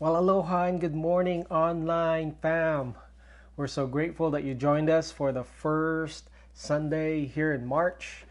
Well, 0.00 0.16
aloha 0.16 0.64
and 0.64 0.80
good 0.80 0.96
morning, 0.96 1.46
online 1.50 2.34
fam. 2.42 2.96
We're 3.56 3.68
so 3.68 3.86
grateful 3.86 4.28
that 4.32 4.42
you 4.42 4.52
joined 4.52 4.90
us 4.90 5.12
for 5.12 5.30
the 5.30 5.44
first 5.44 6.30
Sunday 6.52 7.26
here 7.26 7.52
in 7.52 7.64
March. 7.64 8.24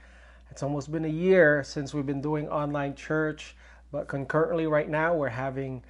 It's 0.52 0.62
almost 0.62 0.92
been 0.92 1.06
a 1.06 1.08
year 1.08 1.64
since 1.64 1.94
we've 1.94 2.06
been 2.06 2.22
doing 2.22 2.50
online 2.50 2.96
church, 2.96 3.56
but 3.94 4.10
concurrently, 4.10 4.68
right 4.68 4.90
now, 4.90 5.16
we're 5.16 5.30
having 5.30 5.82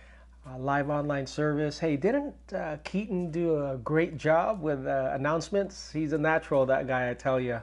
a 0.53 0.59
live 0.59 0.91
online 0.91 1.25
service. 1.25 1.79
Hey, 1.79 1.97
didn't 1.97 2.35
uh, 2.55 2.77
Keaton 2.83 3.31
do 3.31 3.65
a 3.65 3.77
great 3.77 4.15
job 4.15 4.61
with 4.61 4.85
uh, 4.85 5.09
announcements? 5.15 5.91
He's 5.91 6.13
a 6.13 6.19
natural, 6.19 6.67
that 6.67 6.85
guy, 6.85 7.09
I 7.09 7.15
tell 7.15 7.39
you. 7.39 7.59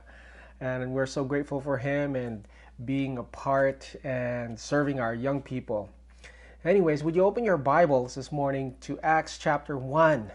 And 0.60 0.92
we're 0.92 1.06
so 1.06 1.22
grateful 1.22 1.60
for 1.60 1.78
him 1.78 2.16
and 2.16 2.44
being 2.84 3.18
a 3.18 3.22
part 3.22 3.94
and 4.02 4.58
serving 4.58 4.98
our 4.98 5.14
young 5.14 5.40
people. 5.40 5.88
Anyways, 6.62 7.02
would 7.02 7.16
you 7.16 7.24
open 7.24 7.42
your 7.42 7.56
Bibles 7.56 8.16
this 8.16 8.30
morning 8.30 8.74
to 8.82 9.00
Acts 9.00 9.38
chapter 9.38 9.78
1? 9.78 10.30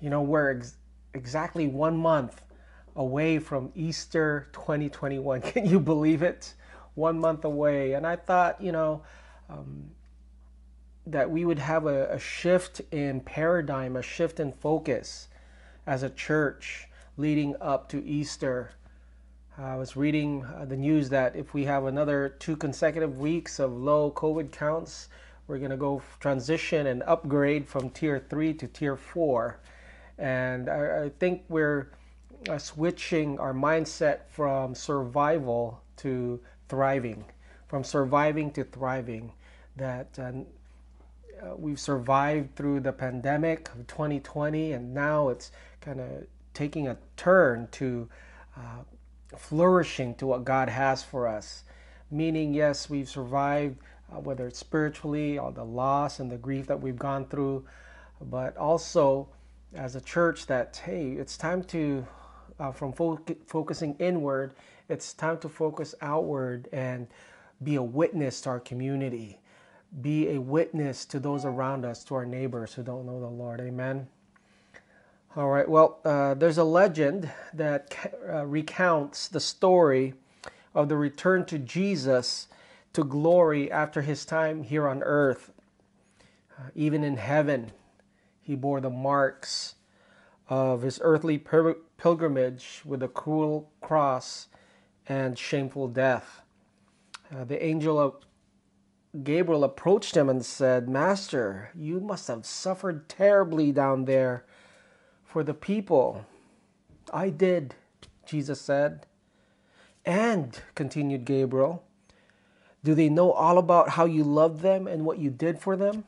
You 0.00 0.10
know, 0.10 0.20
we're 0.20 0.56
ex- 0.56 0.78
exactly 1.14 1.68
one 1.68 1.96
month 1.96 2.42
away 2.96 3.38
from 3.38 3.70
Easter 3.76 4.48
2021. 4.52 5.40
Can 5.42 5.64
you 5.64 5.78
believe 5.78 6.22
it? 6.22 6.54
One 6.96 7.20
month 7.20 7.44
away. 7.44 7.92
And 7.92 8.04
I 8.04 8.16
thought, 8.16 8.60
you 8.60 8.72
know, 8.72 9.02
um, 9.48 9.84
that 11.06 11.30
we 11.30 11.44
would 11.44 11.60
have 11.60 11.86
a, 11.86 12.12
a 12.14 12.18
shift 12.18 12.80
in 12.90 13.20
paradigm, 13.20 13.94
a 13.94 14.02
shift 14.02 14.40
in 14.40 14.50
focus 14.50 15.28
as 15.86 16.02
a 16.02 16.10
church 16.10 16.88
leading 17.16 17.54
up 17.60 17.88
to 17.90 18.04
Easter. 18.04 18.72
I 19.56 19.76
was 19.76 19.94
reading 19.94 20.44
uh, 20.44 20.64
the 20.64 20.76
news 20.76 21.08
that 21.10 21.36
if 21.36 21.54
we 21.54 21.64
have 21.66 21.84
another 21.84 22.28
two 22.40 22.56
consecutive 22.56 23.18
weeks 23.18 23.60
of 23.60 23.72
low 23.72 24.10
COVID 24.10 24.50
counts, 24.50 25.08
we're 25.48 25.58
going 25.58 25.70
to 25.70 25.76
go 25.76 26.00
transition 26.20 26.86
and 26.86 27.02
upgrade 27.02 27.66
from 27.66 27.90
tier 27.90 28.24
3 28.30 28.54
to 28.54 28.68
tier 28.68 28.96
4 28.96 29.58
and 30.18 30.68
i, 30.68 31.04
I 31.04 31.10
think 31.18 31.42
we're 31.48 31.90
uh, 32.48 32.58
switching 32.58 33.40
our 33.40 33.52
mindset 33.52 34.20
from 34.28 34.74
survival 34.74 35.82
to 35.96 36.40
thriving 36.68 37.24
from 37.68 37.84
surviving 37.84 38.50
to 38.52 38.64
thriving. 38.64 39.32
That 39.76 40.18
uh, 40.18 40.32
uh, 41.40 41.54
we've 41.56 41.78
survived 41.78 42.56
through 42.56 42.80
the 42.80 42.92
pandemic 42.92 43.68
of 43.68 43.86
2020 43.86 44.72
and 44.72 44.92
now 44.92 45.28
it's 45.28 45.52
kind 45.80 46.00
of 46.00 46.26
taking 46.52 46.88
a 46.88 46.96
turn 47.16 47.68
to 47.72 48.08
uh, 48.56 48.82
flourishing 49.36 50.16
to 50.16 50.26
what 50.26 50.44
god 50.44 50.68
has 50.68 51.04
for 51.04 51.28
us. 51.28 51.62
Meaning 52.10 52.54
yes 52.54 52.90
we've 52.90 53.08
survived 53.08 53.76
uh, 54.12 54.20
whether 54.20 54.46
it's 54.46 54.58
spiritually 54.58 55.38
or 55.38 55.52
the 55.52 55.64
loss 55.64 56.20
and 56.20 56.30
the 56.30 56.36
grief 56.36 56.66
that 56.66 56.80
we've 56.80 56.98
gone 56.98 57.26
through, 57.26 57.64
but 58.20 58.56
also 58.56 59.28
as 59.74 59.96
a 59.96 60.00
church 60.00 60.46
that, 60.46 60.80
hey, 60.84 61.12
it's 61.12 61.36
time 61.36 61.62
to, 61.62 62.06
uh, 62.58 62.72
from 62.72 62.92
fo- 62.92 63.20
focusing 63.46 63.94
inward, 63.98 64.54
it's 64.88 65.12
time 65.12 65.38
to 65.38 65.48
focus 65.48 65.94
outward 66.00 66.68
and 66.72 67.06
be 67.62 67.74
a 67.74 67.82
witness 67.82 68.40
to 68.40 68.50
our 68.50 68.60
community, 68.60 69.40
be 70.00 70.30
a 70.30 70.40
witness 70.40 71.04
to 71.04 71.20
those 71.20 71.44
around 71.44 71.84
us, 71.84 72.04
to 72.04 72.14
our 72.14 72.24
neighbors 72.24 72.72
who 72.74 72.82
don't 72.82 73.04
know 73.04 73.20
the 73.20 73.26
Lord. 73.26 73.60
Amen. 73.60 74.08
All 75.36 75.48
right, 75.48 75.68
well, 75.68 76.00
uh, 76.04 76.34
there's 76.34 76.58
a 76.58 76.64
legend 76.64 77.30
that 77.52 77.94
uh, 78.28 78.46
recounts 78.46 79.28
the 79.28 79.40
story 79.40 80.14
of 80.74 80.88
the 80.88 80.96
return 80.96 81.44
to 81.46 81.58
Jesus 81.58 82.48
to 82.98 83.04
glory 83.04 83.70
after 83.70 84.02
his 84.02 84.24
time 84.24 84.64
here 84.64 84.88
on 84.88 85.04
earth. 85.04 85.52
Uh, 86.58 86.62
even 86.74 87.04
in 87.04 87.16
heaven, 87.16 87.70
he 88.40 88.56
bore 88.56 88.80
the 88.80 88.90
marks 88.90 89.76
of 90.48 90.82
his 90.82 90.98
earthly 91.04 91.38
pilgrimage 91.38 92.82
with 92.84 93.00
a 93.00 93.06
cruel 93.06 93.70
cross 93.80 94.48
and 95.08 95.38
shameful 95.38 95.86
death. 95.86 96.42
Uh, 97.32 97.44
the 97.44 97.64
angel 97.64 98.00
of 98.00 98.16
Gabriel 99.22 99.62
approached 99.62 100.16
him 100.16 100.28
and 100.28 100.44
said, 100.44 100.88
Master, 100.88 101.70
you 101.76 102.00
must 102.00 102.26
have 102.26 102.44
suffered 102.44 103.08
terribly 103.08 103.70
down 103.70 104.06
there 104.06 104.44
for 105.24 105.44
the 105.44 105.54
people. 105.54 106.26
I 107.12 107.30
did, 107.30 107.76
Jesus 108.26 108.60
said. 108.60 109.06
And, 110.04 110.60
continued 110.74 111.24
Gabriel, 111.24 111.84
do 112.88 112.94
they 112.94 113.10
know 113.10 113.32
all 113.32 113.58
about 113.58 113.90
how 113.90 114.06
you 114.06 114.24
loved 114.24 114.62
them 114.62 114.86
and 114.86 115.04
what 115.04 115.18
you 115.18 115.28
did 115.28 115.58
for 115.58 115.76
them? 115.76 116.04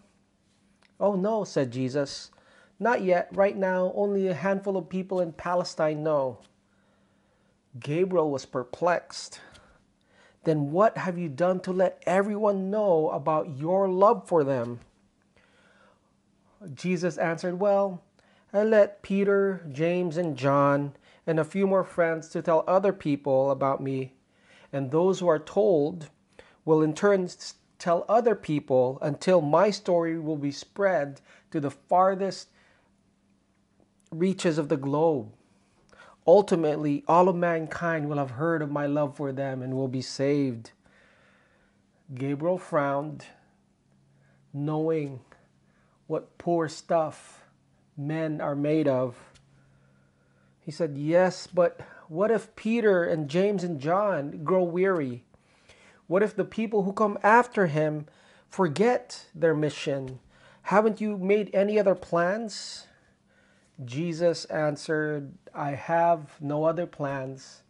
Oh, 0.98 1.14
no, 1.14 1.44
said 1.44 1.70
Jesus. 1.70 2.30
Not 2.78 3.02
yet. 3.02 3.28
Right 3.34 3.54
now, 3.54 3.92
only 3.94 4.28
a 4.28 4.32
handful 4.32 4.78
of 4.78 4.88
people 4.88 5.20
in 5.20 5.34
Palestine 5.34 6.02
know. 6.02 6.38
Gabriel 7.78 8.30
was 8.30 8.46
perplexed. 8.46 9.42
Then 10.44 10.70
what 10.70 10.96
have 10.96 11.19
you 11.19 11.28
done 11.28 11.60
to 11.60 11.70
let 11.70 12.02
everyone 12.06 12.70
know 12.70 13.10
about 13.10 13.58
your 13.58 13.86
love 13.86 14.26
for 14.26 14.42
them? 14.42 14.80
Jesus 16.72 17.19
answered, 17.19 17.60
Well, 17.60 18.02
I 18.54 18.62
let 18.62 19.02
Peter, 19.02 19.66
James, 19.70 20.16
and 20.16 20.34
John, 20.34 20.94
and 21.26 21.38
a 21.38 21.44
few 21.44 21.66
more 21.66 21.84
friends 21.84 22.30
to 22.30 22.40
tell 22.40 22.64
other 22.66 22.94
people 22.94 23.50
about 23.50 23.82
me. 23.82 24.14
And 24.72 24.90
those 24.90 25.20
who 25.20 25.28
are 25.28 25.38
told 25.38 26.08
will 26.65 26.82
in 26.82 26.94
turn 26.94 27.28
tell 27.78 28.04
other 28.09 28.34
people 28.34 28.98
until 29.00 29.41
my 29.41 29.71
story 29.71 30.19
will 30.19 30.37
be 30.37 30.53
spread 30.53 31.21
to 31.50 31.60
the 31.60 31.71
farthest 31.71 32.48
reaches 34.10 34.59
of 34.59 34.69
the 34.69 34.76
globe. 34.76 35.32
Ultimately, 36.26 37.03
all 37.09 37.28
of 37.28 37.37
mankind 37.37 38.09
will 38.09 38.19
have 38.19 38.32
heard 38.32 38.62
of 38.62 38.70
my 38.70 38.87
love 38.87 39.16
for 39.16 39.32
them 39.32 39.62
and 39.62 39.75
will 39.75 39.88
be 39.88 40.03
saved. 40.03 40.72
Gabriel 42.15 42.59
frowned, 42.59 43.25
knowing 44.53 45.20
what 46.06 46.37
poor 46.38 46.69
stuff 46.69 47.44
men 47.97 48.41
are 48.41 48.56
made 48.56 48.88
of. 48.88 49.16
He 50.60 50.70
said, 50.70 50.99
Yes, 50.99 51.47
but 51.47 51.81
what 52.09 52.31
if 52.31 52.54
Peter 52.56 53.04
and 53.04 53.28
James 53.31 53.65
and 53.65 53.81
John 53.81 54.44
grow 54.44 54.62
weary? 54.62 55.25
What 56.10 56.25
if 56.25 56.34
the 56.34 56.44
people 56.44 56.82
who 56.82 56.93
come 56.93 57.21
after 57.22 57.69
him 57.69 58.06
forget 58.48 59.26
their 59.32 59.54
mission? 59.54 60.19
Haven't 60.62 61.00
you 61.00 61.16
made 61.16 61.54
any 61.54 61.78
other 61.78 61.94
plans? 61.94 62.88
Jesus 63.84 64.44
answered, 64.47 65.31
I 65.54 65.70
have 65.70 66.34
no 66.41 66.65
other 66.65 66.84
plans. 66.84 67.62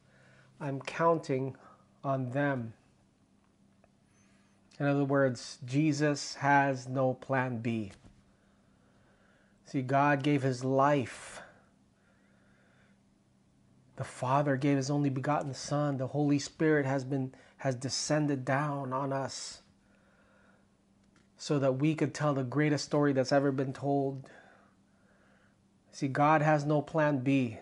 I'm 0.59 0.81
counting 0.81 1.55
on 2.03 2.31
them. 2.31 2.73
In 4.79 4.87
other 4.87 5.05
words, 5.05 5.59
Jesus 5.67 6.37
has 6.37 6.89
no 6.89 7.13
plan 7.13 7.59
B. 7.59 7.93
See, 9.67 9.83
God 9.83 10.23
gave 10.23 10.41
his 10.41 10.65
life. 10.65 11.43
The 13.97 14.05
Father 14.05 14.57
gave 14.57 14.79
his 14.79 14.89
only 14.89 15.11
begotten 15.11 15.53
Son. 15.53 15.99
The 15.99 16.07
Holy 16.07 16.39
Spirit 16.39 16.87
has 16.87 17.05
been 17.05 17.35
has 17.61 17.75
descended 17.75 18.43
down 18.45 18.91
on 18.93 19.13
us 19.13 19.61
so 21.37 21.59
that 21.59 21.73
we 21.73 21.95
could 21.95 22.15
tell 22.15 22.33
the 22.33 22.43
greatest 22.43 22.87
story 22.87 23.13
that's 23.13 23.33
ever 23.33 23.53
been 23.53 23.75
told. 23.75 24.29
See, 25.93 26.09
God 26.09 26.41
has 26.41 26.65
no 26.65 26.81
plan 26.81 27.19
B. 27.19 27.59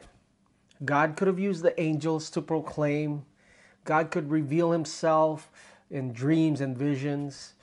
God 0.84 1.16
could 1.16 1.26
have 1.26 1.40
used 1.40 1.64
the 1.64 1.78
angels 1.80 2.30
to 2.30 2.40
proclaim, 2.40 3.24
God 3.84 4.12
could 4.12 4.30
reveal 4.30 4.70
himself 4.70 5.50
in 5.90 6.12
dreams 6.12 6.60
and 6.60 6.76
visions. 6.78 7.54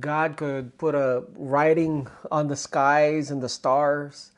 God 0.00 0.36
could 0.36 0.76
put 0.78 0.94
a 0.94 1.24
writing 1.36 2.08
on 2.30 2.48
the 2.48 2.56
skies 2.56 3.30
and 3.30 3.40
the 3.40 3.48
stars 3.48 4.32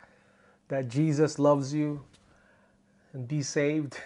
that 0.69 0.89
Jesus 0.89 1.39
loves 1.39 1.73
you 1.73 2.05
and 3.15 3.27
be 3.27 3.43
saved. 3.43 3.97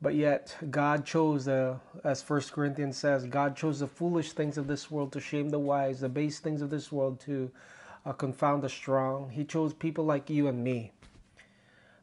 But 0.00 0.14
yet, 0.14 0.56
God 0.70 1.04
chose, 1.04 1.46
the, 1.46 1.80
as 2.04 2.22
First 2.22 2.52
Corinthians 2.52 2.96
says, 2.96 3.24
God 3.24 3.56
chose 3.56 3.80
the 3.80 3.88
foolish 3.88 4.32
things 4.32 4.56
of 4.56 4.68
this 4.68 4.90
world 4.90 5.12
to 5.12 5.20
shame 5.20 5.48
the 5.48 5.58
wise, 5.58 6.00
the 6.00 6.08
base 6.08 6.38
things 6.38 6.62
of 6.62 6.70
this 6.70 6.92
world 6.92 7.18
to 7.20 7.50
uh, 8.06 8.12
confound 8.12 8.62
the 8.62 8.68
strong. 8.68 9.28
He 9.30 9.44
chose 9.44 9.74
people 9.74 10.04
like 10.04 10.30
you 10.30 10.46
and 10.46 10.62
me. 10.62 10.92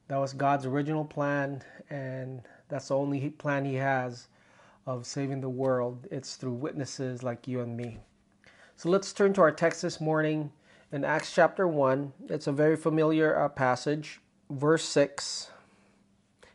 That 0.10 0.18
was 0.18 0.34
God's 0.34 0.66
original 0.66 1.06
plan, 1.06 1.64
and 1.90 2.42
that's 2.68 2.90
the 2.90 2.98
only 2.98 3.30
plan 3.30 3.64
He 3.64 3.76
has 3.76 4.28
of 4.86 5.06
saving 5.06 5.40
the 5.40 5.50
world. 5.50 6.06
It's 6.12 6.36
through 6.36 6.54
witnesses 6.54 7.24
like 7.24 7.48
you 7.48 7.62
and 7.62 7.78
me. 7.78 8.00
So 8.76 8.90
let's 8.90 9.14
turn 9.14 9.34
to 9.34 9.42
our 9.42 9.52
text 9.52 9.82
this 9.82 10.02
morning 10.02 10.52
in 10.92 11.06
Acts 11.06 11.34
chapter 11.34 11.66
1. 11.66 12.12
It's 12.28 12.48
a 12.48 12.52
very 12.52 12.76
familiar 12.76 13.40
uh, 13.40 13.48
passage, 13.48 14.20
verse 14.50 14.84
6. 14.84 15.50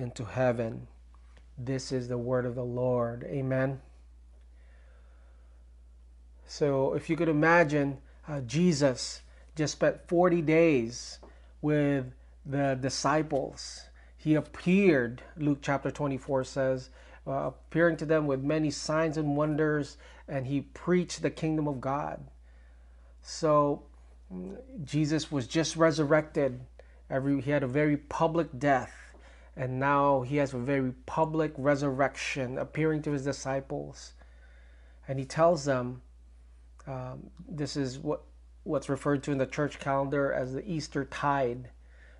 into 0.00 0.24
heaven. 0.24 0.86
This 1.58 1.92
is 1.92 2.08
the 2.08 2.18
word 2.18 2.46
of 2.46 2.54
the 2.54 2.64
Lord. 2.64 3.24
Amen. 3.24 3.80
So, 6.46 6.94
if 6.94 7.08
you 7.08 7.16
could 7.16 7.28
imagine 7.28 7.98
uh, 8.26 8.40
Jesus 8.40 9.22
just 9.56 9.74
spent 9.74 10.08
40 10.08 10.42
days 10.42 11.18
with 11.62 12.06
the 12.46 12.78
disciples. 12.80 13.82
He 14.16 14.34
appeared, 14.34 15.22
Luke 15.36 15.58
chapter 15.62 15.90
24 15.90 16.44
says, 16.44 16.90
uh, 17.26 17.48
appearing 17.48 17.96
to 17.98 18.06
them 18.06 18.26
with 18.26 18.42
many 18.42 18.70
signs 18.70 19.16
and 19.16 19.36
wonders, 19.36 19.96
and 20.28 20.46
he 20.46 20.60
preached 20.60 21.22
the 21.22 21.30
kingdom 21.30 21.68
of 21.68 21.80
God. 21.80 22.20
So, 23.22 23.82
Jesus 24.84 25.30
was 25.30 25.46
just 25.46 25.76
resurrected. 25.76 26.60
Every, 27.08 27.40
he 27.40 27.50
had 27.50 27.62
a 27.62 27.68
very 27.68 27.96
public 27.96 28.58
death, 28.58 28.94
and 29.56 29.78
now 29.78 30.22
he 30.22 30.36
has 30.36 30.54
a 30.54 30.58
very 30.58 30.92
public 31.06 31.52
resurrection, 31.56 32.58
appearing 32.58 33.02
to 33.02 33.12
his 33.12 33.24
disciples. 33.24 34.14
And 35.08 35.18
he 35.18 35.24
tells 35.24 35.64
them, 35.64 36.02
um, 36.86 37.30
this 37.48 37.76
is 37.76 37.98
what 37.98 38.22
what's 38.64 38.88
referred 38.88 39.22
to 39.22 39.32
in 39.32 39.38
the 39.38 39.46
church 39.46 39.78
calendar 39.80 40.32
as 40.32 40.52
the 40.52 40.70
Easter 40.70 41.04
tide, 41.06 41.70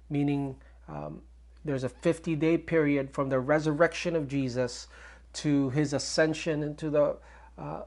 meaning 0.09 0.57
um, 0.89 1.21
there's 1.65 1.85
a 1.85 1.89
50 1.89 2.35
day 2.37 2.59
period 2.59 3.11
from 3.11 3.29
the 3.29 3.41
resurrection 3.41 4.17
of 4.17 4.27
Jesus 4.27 4.89
to 5.35 5.71
his 5.71 5.93
ascension 5.93 6.63
into 6.63 6.91
the 6.91 7.17
uh, 7.59 7.83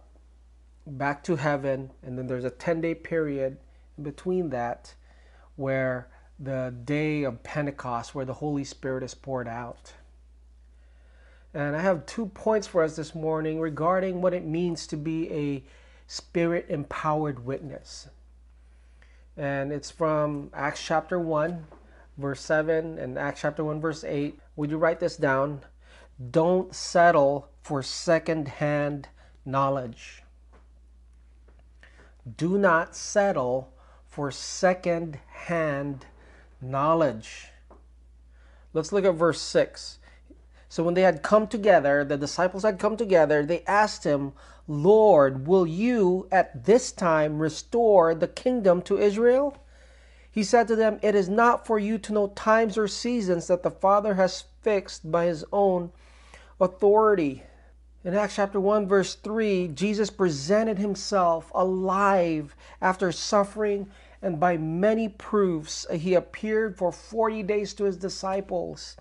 back 0.85 1.23
to 1.23 1.35
heaven, 1.35 1.91
and 2.03 2.17
then 2.17 2.27
there's 2.27 2.45
a 2.45 2.49
10 2.49 2.81
day 2.81 2.95
period 2.95 3.57
in 3.97 4.03
between 4.03 4.49
that 4.49 4.93
where 5.55 6.07
the 6.43 6.73
day 6.83 7.23
of 7.23 7.43
Pentecost, 7.43 8.13
where 8.13 8.25
the 8.25 8.33
Holy 8.33 8.63
Spirit 8.63 9.03
is 9.03 9.13
poured 9.13 9.47
out. 9.47 9.93
And 11.53 11.75
I 11.75 11.81
have 11.81 12.05
two 12.05 12.27
points 12.27 12.67
for 12.67 12.83
us 12.83 12.95
this 12.95 13.13
morning 13.13 13.59
regarding 13.59 14.21
what 14.21 14.33
it 14.33 14.45
means 14.45 14.87
to 14.87 14.97
be 14.97 15.31
a 15.31 15.63
spirit 16.07 16.65
empowered 16.69 17.45
witness 17.45 18.07
and 19.37 19.71
it's 19.71 19.89
from 19.89 20.51
Acts 20.53 20.83
chapter 20.83 21.19
1, 21.19 21.65
verse 22.17 22.41
7, 22.41 22.99
and 22.99 23.17
Acts 23.17 23.41
chapter 23.41 23.63
1, 23.63 23.81
verse 23.81 24.03
8. 24.03 24.39
Would 24.55 24.69
you 24.69 24.77
write 24.77 24.99
this 24.99 25.17
down? 25.17 25.61
Don't 26.31 26.73
settle 26.75 27.49
for 27.61 27.81
second 27.81 28.47
hand 28.47 29.09
knowledge. 29.45 30.23
Do 32.37 32.57
not 32.57 32.95
settle 32.95 33.73
for 34.07 34.29
second 34.29 35.19
hand 35.27 36.05
knowledge. 36.63 37.47
Let's 38.73 38.91
look 38.91 39.05
at 39.05 39.13
verse 39.13 39.41
6. 39.41 39.99
So 40.69 40.83
when 40.83 40.95
they 40.95 41.03
had 41.03 41.21
come 41.21 41.47
together, 41.47 42.03
the 42.03 42.17
disciples 42.17 42.63
had 42.63 42.79
come 42.79 42.97
together, 42.97 43.45
they 43.45 43.63
asked 43.65 44.03
him, 44.03 44.33
Lord, 44.67 45.45
will 45.45 45.67
you 45.67 46.27
at 46.31 46.65
this 46.65 46.91
time 46.91 47.37
restore 47.37 48.15
the 48.15 48.27
kingdom 48.27 48.81
to 48.83 48.97
Israel? 48.97 49.57
He 50.31 50.43
said 50.43 50.67
to 50.69 50.75
them, 50.75 50.99
It 51.03 51.13
is 51.13 51.29
not 51.29 51.67
for 51.67 51.77
you 51.77 51.99
to 51.99 52.13
know 52.13 52.27
times 52.29 52.75
or 52.75 52.87
seasons 52.87 53.45
that 53.47 53.61
the 53.61 53.69
Father 53.69 54.15
has 54.15 54.45
fixed 54.61 55.11
by 55.11 55.25
his 55.25 55.45
own 55.53 55.91
authority. 56.59 57.43
In 58.03 58.15
Acts 58.15 58.35
chapter 58.35 58.59
1, 58.59 58.87
verse 58.87 59.13
3, 59.13 59.67
Jesus 59.69 60.09
presented 60.09 60.79
himself 60.79 61.51
alive 61.53 62.55
after 62.81 63.11
suffering, 63.11 63.91
and 64.23 64.39
by 64.39 64.57
many 64.57 65.09
proofs, 65.09 65.85
he 65.91 66.15
appeared 66.15 66.77
for 66.77 66.91
40 66.91 67.43
days 67.43 67.73
to 67.75 67.83
his 67.83 67.97
disciples 67.97 68.97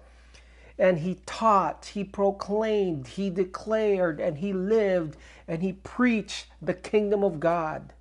and 0.78 0.98
he 0.98 1.19
taught, 1.26 1.90
he 1.94 2.02
proclaimed, 2.02 3.06
he 3.06 3.30
declared, 3.30 4.20
and 4.20 4.38
he 4.38 4.52
lived, 4.52 5.16
and 5.46 5.62
he 5.62 5.74
preached 5.74 6.46
the 6.60 6.74
kingdom 6.74 7.22
of 7.22 7.38
God. 7.38 7.92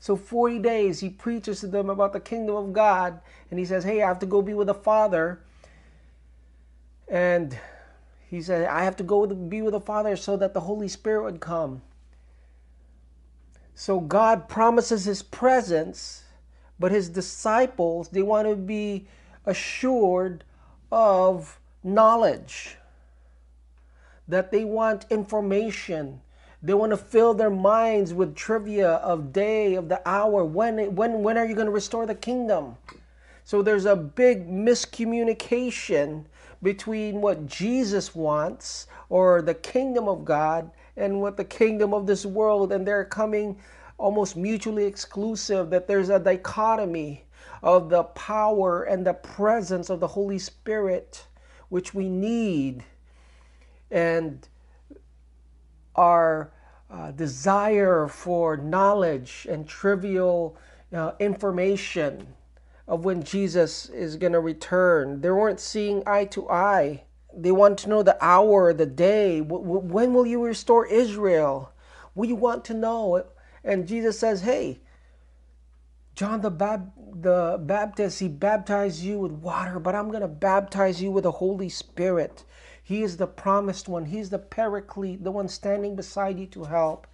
So 0.00 0.16
40 0.16 0.58
days 0.58 1.00
he 1.00 1.08
preaches 1.08 1.60
to 1.60 1.68
them 1.68 1.88
about 1.88 2.12
the 2.12 2.20
kingdom 2.20 2.54
of 2.54 2.72
God, 2.72 3.20
and 3.50 3.58
he 3.58 3.64
says, 3.64 3.84
Hey, 3.84 4.02
I 4.02 4.08
have 4.08 4.18
to 4.18 4.26
go 4.26 4.42
be 4.42 4.54
with 4.54 4.66
the 4.66 4.74
Father. 4.74 5.40
And 7.08 7.58
he 8.28 8.42
said, 8.42 8.68
I 8.68 8.84
have 8.84 8.96
to 8.96 9.04
go 9.04 9.26
be 9.26 9.62
with 9.62 9.72
the 9.72 9.80
Father 9.80 10.14
so 10.14 10.36
that 10.36 10.52
the 10.52 10.60
Holy 10.60 10.88
Spirit 10.88 11.24
would 11.24 11.40
come. 11.40 11.82
So 13.74 14.00
God 14.00 14.48
promises 14.48 15.04
his 15.04 15.22
presence, 15.22 16.24
but 16.78 16.92
his 16.92 17.08
disciples, 17.08 18.08
they 18.08 18.22
want 18.22 18.48
to 18.48 18.56
be 18.56 19.06
assured 19.46 20.44
of 20.92 21.58
knowledge, 21.82 22.76
that 24.26 24.50
they 24.50 24.64
want 24.64 25.06
information. 25.10 26.20
They 26.62 26.74
want 26.74 26.90
to 26.90 26.96
fill 26.96 27.34
their 27.34 27.50
minds 27.50 28.12
with 28.12 28.34
trivia 28.34 28.94
of 28.94 29.32
day, 29.32 29.74
of 29.74 29.88
the 29.88 30.06
hour. 30.06 30.44
When, 30.44 30.94
when, 30.94 31.22
when 31.22 31.38
are 31.38 31.46
you 31.46 31.54
going 31.54 31.66
to 31.66 31.72
restore 31.72 32.04
the 32.04 32.14
kingdom? 32.14 32.76
So 33.44 33.62
there's 33.62 33.86
a 33.86 33.96
big 33.96 34.48
miscommunication 34.48 36.24
between 36.62 37.20
what 37.20 37.46
Jesus 37.46 38.14
wants 38.14 38.88
or 39.08 39.40
the 39.40 39.54
kingdom 39.54 40.08
of 40.08 40.24
God 40.24 40.70
and 40.96 41.20
what 41.20 41.36
the 41.36 41.44
kingdom 41.44 41.94
of 41.94 42.06
this 42.06 42.26
world, 42.26 42.72
and 42.72 42.86
they're 42.86 43.04
coming 43.04 43.56
almost 43.98 44.36
mutually 44.36 44.84
exclusive, 44.84 45.70
that 45.70 45.86
there's 45.86 46.08
a 46.08 46.18
dichotomy 46.18 47.24
of 47.62 47.90
the 47.90 48.04
power 48.04 48.84
and 48.84 49.06
the 49.06 49.14
presence 49.14 49.90
of 49.90 50.00
the 50.00 50.06
Holy 50.08 50.38
Spirit 50.38 51.26
which 51.68 51.92
we 51.92 52.08
need, 52.08 52.84
and 53.90 54.48
our 55.94 56.50
uh, 56.90 57.10
desire 57.10 58.08
for 58.08 58.56
knowledge 58.56 59.46
and 59.50 59.68
trivial 59.68 60.56
uh, 60.94 61.12
information 61.18 62.26
of 62.86 63.04
when 63.04 63.22
Jesus 63.22 63.90
is 63.90 64.16
going 64.16 64.32
to 64.32 64.40
return. 64.40 65.20
They 65.20 65.30
weren't 65.30 65.60
seeing 65.60 66.02
eye 66.06 66.24
to 66.26 66.48
eye. 66.48 67.02
They 67.36 67.52
want 67.52 67.78
to 67.80 67.90
know 67.90 68.02
the 68.02 68.16
hour, 68.24 68.72
the 68.72 68.86
day. 68.86 69.42
When 69.42 70.14
will 70.14 70.26
you 70.26 70.42
restore 70.42 70.86
Israel? 70.86 71.72
We 72.14 72.32
want 72.32 72.64
to 72.66 72.74
know. 72.74 73.26
And 73.68 73.86
Jesus 73.86 74.18
says, 74.18 74.40
hey, 74.40 74.80
John 76.14 76.40
the, 76.40 76.50
Bab- 76.50 76.90
the 77.20 77.60
Baptist, 77.60 78.18
he 78.18 78.26
baptized 78.26 79.02
you 79.02 79.18
with 79.18 79.32
water, 79.32 79.78
but 79.78 79.94
I'm 79.94 80.08
going 80.08 80.22
to 80.22 80.26
baptize 80.28 81.02
you 81.02 81.10
with 81.10 81.24
the 81.24 81.32
Holy 81.32 81.68
Spirit. 81.68 82.44
He 82.82 83.02
is 83.02 83.18
the 83.18 83.26
promised 83.26 83.86
one. 83.86 84.06
He's 84.06 84.30
the 84.30 84.38
paraclete, 84.38 85.22
the 85.22 85.30
one 85.30 85.48
standing 85.48 85.94
beside 85.94 86.38
you 86.38 86.46
to 86.46 86.64
help. 86.64 87.06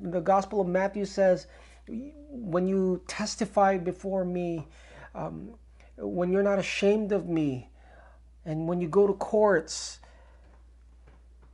The 0.00 0.20
Gospel 0.20 0.62
of 0.62 0.66
Matthew 0.66 1.04
says, 1.04 1.46
when 1.86 2.66
you 2.66 3.02
testify 3.06 3.76
before 3.76 4.24
me, 4.24 4.66
um, 5.14 5.50
when 5.98 6.32
you're 6.32 6.42
not 6.42 6.58
ashamed 6.58 7.12
of 7.12 7.28
me, 7.28 7.68
and 8.46 8.66
when 8.66 8.80
you 8.80 8.88
go 8.88 9.06
to 9.06 9.12
courts, 9.12 10.00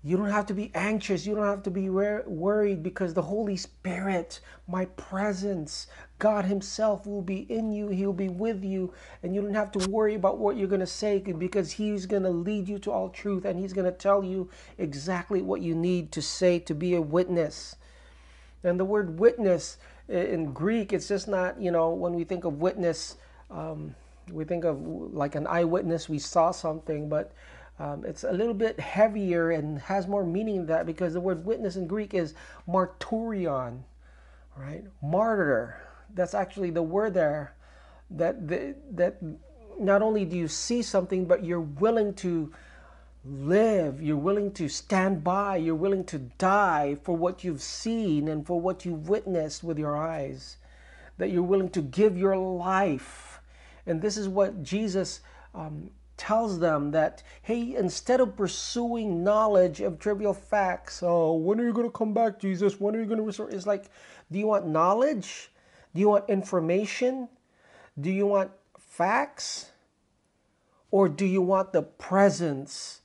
you 0.06 0.18
don't 0.18 0.28
have 0.28 0.44
to 0.46 0.54
be 0.54 0.70
anxious. 0.74 1.26
You 1.26 1.34
don't 1.34 1.46
have 1.46 1.62
to 1.62 1.70
be 1.70 1.88
worried 1.88 2.82
because 2.82 3.14
the 3.14 3.22
Holy 3.22 3.56
Spirit, 3.56 4.38
my 4.68 4.84
presence, 4.84 5.86
God 6.18 6.44
Himself 6.44 7.06
will 7.06 7.22
be 7.22 7.50
in 7.50 7.72
you. 7.72 7.88
He'll 7.88 8.12
be 8.12 8.28
with 8.28 8.62
you. 8.62 8.92
And 9.22 9.34
you 9.34 9.40
don't 9.40 9.54
have 9.54 9.72
to 9.72 9.88
worry 9.88 10.14
about 10.14 10.36
what 10.36 10.58
you're 10.58 10.68
going 10.68 10.80
to 10.80 10.86
say 10.86 11.20
because 11.20 11.72
He's 11.72 12.04
going 12.04 12.22
to 12.24 12.28
lead 12.28 12.68
you 12.68 12.78
to 12.80 12.92
all 12.92 13.08
truth 13.08 13.46
and 13.46 13.58
He's 13.58 13.72
going 13.72 13.90
to 13.90 13.96
tell 13.96 14.22
you 14.22 14.50
exactly 14.76 15.40
what 15.40 15.62
you 15.62 15.74
need 15.74 16.12
to 16.12 16.20
say 16.20 16.58
to 16.58 16.74
be 16.74 16.94
a 16.96 17.00
witness. 17.00 17.76
And 18.62 18.78
the 18.78 18.84
word 18.84 19.18
witness 19.18 19.78
in 20.06 20.52
Greek, 20.52 20.92
it's 20.92 21.08
just 21.08 21.28
not, 21.28 21.58
you 21.58 21.70
know, 21.70 21.90
when 21.90 22.12
we 22.12 22.24
think 22.24 22.44
of 22.44 22.60
witness, 22.60 23.16
um, 23.50 23.94
we 24.30 24.44
think 24.44 24.64
of 24.64 24.82
like 24.82 25.34
an 25.34 25.46
eyewitness, 25.46 26.10
we 26.10 26.18
saw 26.18 26.50
something, 26.50 27.08
but 27.08 27.32
um, 27.78 28.04
it's 28.04 28.22
a 28.24 28.32
little 28.32 28.54
bit 28.54 28.78
heavier 28.78 29.50
and 29.50 29.80
has 29.80 30.06
more 30.06 30.24
meaning 30.24 30.58
than 30.58 30.66
that 30.66 30.86
because 30.86 31.12
the 31.12 31.20
word 31.20 31.44
witness 31.44 31.76
in 31.76 31.86
Greek 31.86 32.14
is 32.14 32.34
marturion, 32.68 33.80
right? 34.56 34.84
Martyr. 35.02 35.80
That's 36.14 36.34
actually 36.34 36.70
the 36.70 36.82
word 36.82 37.14
there. 37.14 37.54
That 38.10 38.46
the, 38.46 38.76
that 38.92 39.18
not 39.78 40.02
only 40.02 40.24
do 40.24 40.36
you 40.36 40.46
see 40.46 40.82
something, 40.82 41.24
but 41.24 41.44
you're 41.44 41.60
willing 41.60 42.14
to 42.14 42.52
live. 43.24 44.00
You're 44.00 44.16
willing 44.16 44.52
to 44.52 44.68
stand 44.68 45.24
by. 45.24 45.56
You're 45.56 45.74
willing 45.74 46.04
to 46.04 46.18
die 46.18 46.96
for 47.02 47.16
what 47.16 47.42
you've 47.42 47.62
seen 47.62 48.28
and 48.28 48.46
for 48.46 48.60
what 48.60 48.84
you've 48.84 49.08
witnessed 49.08 49.64
with 49.64 49.80
your 49.80 49.96
eyes. 49.96 50.58
That 51.18 51.30
you're 51.30 51.42
willing 51.42 51.70
to 51.70 51.82
give 51.82 52.16
your 52.16 52.36
life. 52.36 53.40
And 53.84 54.00
this 54.00 54.16
is 54.16 54.28
what 54.28 54.62
Jesus 54.62 55.20
um, 55.54 55.90
tells 56.24 56.58
them 56.58 56.90
that, 56.92 57.22
hey, 57.42 57.76
instead 57.76 58.18
of 58.18 58.34
pursuing 58.34 59.22
knowledge 59.22 59.82
of 59.82 59.98
trivial 59.98 60.32
facts, 60.32 61.02
oh, 61.02 61.34
when 61.34 61.60
are 61.60 61.66
you 61.66 61.72
going 61.74 61.86
to 61.86 61.92
come 61.92 62.14
back, 62.14 62.38
Jesus? 62.38 62.80
When 62.80 62.96
are 62.96 63.00
you 63.00 63.04
going 63.04 63.18
to 63.18 63.24
restore? 63.24 63.50
It's 63.50 63.66
like, 63.66 63.90
do 64.32 64.38
you 64.38 64.46
want 64.46 64.66
knowledge? 64.66 65.50
Do 65.94 66.00
you 66.00 66.08
want 66.08 66.30
information? 66.30 67.28
Do 68.00 68.10
you 68.10 68.26
want 68.26 68.52
facts? 68.78 69.70
Or 70.90 71.10
do 71.10 71.26
you 71.26 71.42
want 71.42 71.74
the 71.74 71.82
presence 71.82 73.02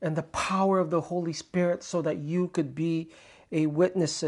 and 0.00 0.16
the 0.16 0.22
power 0.22 0.78
of 0.78 0.88
the 0.88 1.02
Holy 1.02 1.34
Spirit 1.34 1.82
so 1.82 2.00
that 2.00 2.16
you 2.16 2.48
could 2.48 2.74
be 2.74 3.10
a 3.52 3.66
witness, 3.66 4.24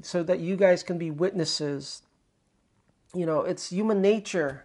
so 0.00 0.22
that 0.22 0.40
you 0.40 0.56
guys 0.56 0.82
can 0.82 0.96
be 0.96 1.10
witnesses? 1.10 2.00
You 3.14 3.26
know, 3.26 3.42
it's 3.42 3.68
human 3.68 4.00
nature 4.00 4.64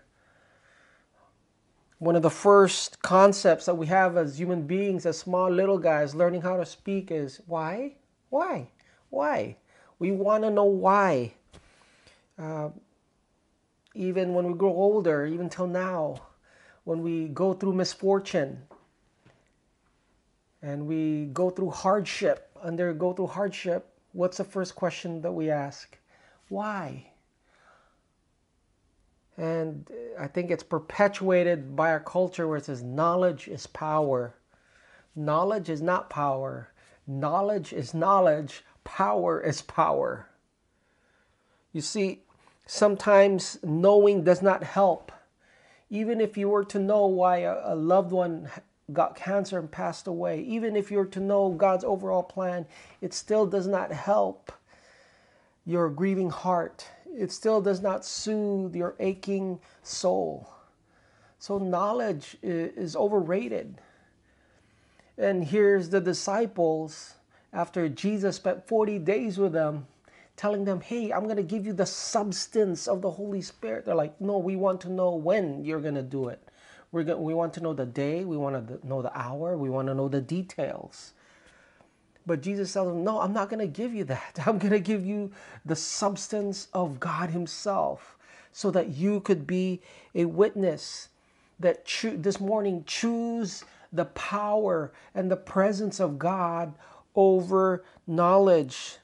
one 1.99 2.15
of 2.15 2.21
the 2.21 2.29
first 2.29 3.01
concepts 3.01 3.65
that 3.65 3.75
we 3.75 3.87
have 3.87 4.17
as 4.17 4.39
human 4.39 4.63
beings, 4.63 5.05
as 5.05 5.17
small 5.17 5.49
little 5.49 5.77
guys, 5.77 6.15
learning 6.15 6.41
how 6.41 6.57
to 6.57 6.65
speak 6.65 7.11
is 7.11 7.41
why? 7.47 7.93
Why? 8.29 8.69
Why? 9.09 9.57
We 9.99 10.11
want 10.11 10.43
to 10.43 10.49
know 10.49 10.65
why. 10.65 11.33
Uh, 12.37 12.69
even 13.95 14.33
when 14.33 14.47
we 14.47 14.57
grow 14.57 14.71
older, 14.71 15.25
even 15.25 15.49
till 15.49 15.67
now, 15.67 16.21
when 16.83 17.01
we 17.01 17.27
go 17.27 17.53
through 17.53 17.73
misfortune 17.73 18.63
and 20.61 20.87
we 20.87 21.25
go 21.25 21.49
through 21.49 21.69
hardship, 21.69 22.49
undergo 22.61 23.13
through 23.13 23.27
hardship, 23.27 23.93
what's 24.13 24.37
the 24.37 24.43
first 24.43 24.75
question 24.75 25.21
that 25.21 25.31
we 25.31 25.49
ask? 25.49 25.97
Why? 26.49 27.12
And 29.37 29.89
uh, 29.89 30.23
I 30.23 30.27
think 30.27 30.51
it's 30.51 30.63
perpetuated 30.63 31.75
by 31.75 31.91
our 31.91 31.99
culture 31.99 32.47
where 32.47 32.57
it 32.57 32.65
says 32.65 32.83
knowledge 32.83 33.47
is 33.47 33.67
power. 33.67 34.35
Knowledge 35.15 35.69
is 35.69 35.81
not 35.81 36.09
power. 36.09 36.69
Knowledge 37.07 37.73
is 37.73 37.93
knowledge. 37.93 38.63
Power 38.83 39.41
is 39.41 39.61
power. 39.61 40.27
You 41.71 41.81
see, 41.81 42.21
sometimes 42.65 43.57
knowing 43.63 44.23
does 44.23 44.41
not 44.41 44.63
help. 44.63 45.11
Even 45.89 46.21
if 46.21 46.37
you 46.37 46.49
were 46.49 46.65
to 46.65 46.79
know 46.79 47.05
why 47.05 47.39
a, 47.39 47.75
loved 47.75 48.11
one 48.11 48.49
got 48.91 49.15
cancer 49.15 49.59
and 49.59 49.71
passed 49.71 50.07
away, 50.07 50.41
even 50.41 50.75
if 50.75 50.91
you 50.91 50.97
were 50.97 51.05
to 51.05 51.19
know 51.19 51.49
God's 51.49 51.83
overall 51.83 52.23
plan, 52.23 52.65
it 53.01 53.13
still 53.13 53.45
does 53.45 53.67
not 53.67 53.91
help 53.91 54.51
your 55.65 55.89
grieving 55.89 56.29
heart 56.29 56.87
it 57.15 57.31
still 57.31 57.61
does 57.61 57.81
not 57.81 58.05
soothe 58.05 58.75
your 58.75 58.95
aching 58.99 59.59
soul. 59.81 60.49
So, 61.39 61.57
knowledge 61.57 62.37
is 62.41 62.95
overrated. 62.95 63.75
And 65.17 65.43
here's 65.43 65.89
the 65.89 66.01
disciples, 66.01 67.15
after 67.51 67.87
Jesus 67.87 68.37
spent 68.37 68.67
40 68.67 68.99
days 68.99 69.37
with 69.37 69.53
them, 69.53 69.85
telling 70.35 70.65
them, 70.65 70.81
Hey, 70.81 71.11
I'm 71.11 71.25
going 71.25 71.37
to 71.37 71.43
give 71.43 71.65
you 71.65 71.73
the 71.73 71.85
substance 71.85 72.87
of 72.87 73.01
the 73.01 73.11
Holy 73.11 73.41
Spirit. 73.41 73.85
They're 73.85 73.95
like, 73.95 74.19
No, 74.19 74.37
we 74.37 74.55
want 74.55 74.81
to 74.81 74.89
know 74.89 75.15
when 75.15 75.63
you're 75.63 75.81
going 75.81 75.95
to 75.95 76.01
do 76.01 76.29
it. 76.29 76.41
We're 76.91 77.15
we 77.15 77.33
want 77.33 77.53
to 77.55 77.61
know 77.61 77.73
the 77.73 77.87
day, 77.87 78.23
we 78.23 78.37
want 78.37 78.67
to 78.67 78.87
know 78.87 79.01
the 79.01 79.15
hour, 79.17 79.57
we 79.57 79.69
want 79.69 79.87
to 79.87 79.95
know 79.95 80.07
the 80.07 80.21
details. 80.21 81.13
But 82.25 82.41
Jesus 82.41 82.73
tells 82.73 82.89
them, 82.89 83.03
No, 83.03 83.21
I'm 83.21 83.33
not 83.33 83.49
going 83.49 83.59
to 83.59 83.67
give 83.67 83.93
you 83.93 84.03
that. 84.05 84.39
I'm 84.47 84.57
going 84.59 84.73
to 84.73 84.79
give 84.79 85.05
you 85.05 85.31
the 85.65 85.75
substance 85.75 86.67
of 86.73 86.99
God 86.99 87.31
Himself 87.31 88.17
so 88.51 88.71
that 88.71 88.89
you 88.89 89.21
could 89.21 89.47
be 89.47 89.81
a 90.15 90.25
witness. 90.25 91.09
That 91.59 91.85
cho- 91.85 92.17
this 92.17 92.39
morning, 92.39 92.83
choose 92.85 93.63
the 93.93 94.05
power 94.05 94.91
and 95.15 95.31
the 95.31 95.37
presence 95.37 95.99
of 95.99 96.19
God 96.19 96.73
over 97.15 97.83
knowledge. 98.07 98.97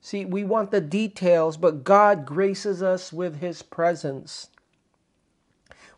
See, 0.00 0.24
we 0.24 0.44
want 0.44 0.70
the 0.72 0.80
details, 0.80 1.56
but 1.56 1.84
God 1.84 2.26
graces 2.26 2.82
us 2.82 3.12
with 3.12 3.40
His 3.40 3.62
presence. 3.62 4.48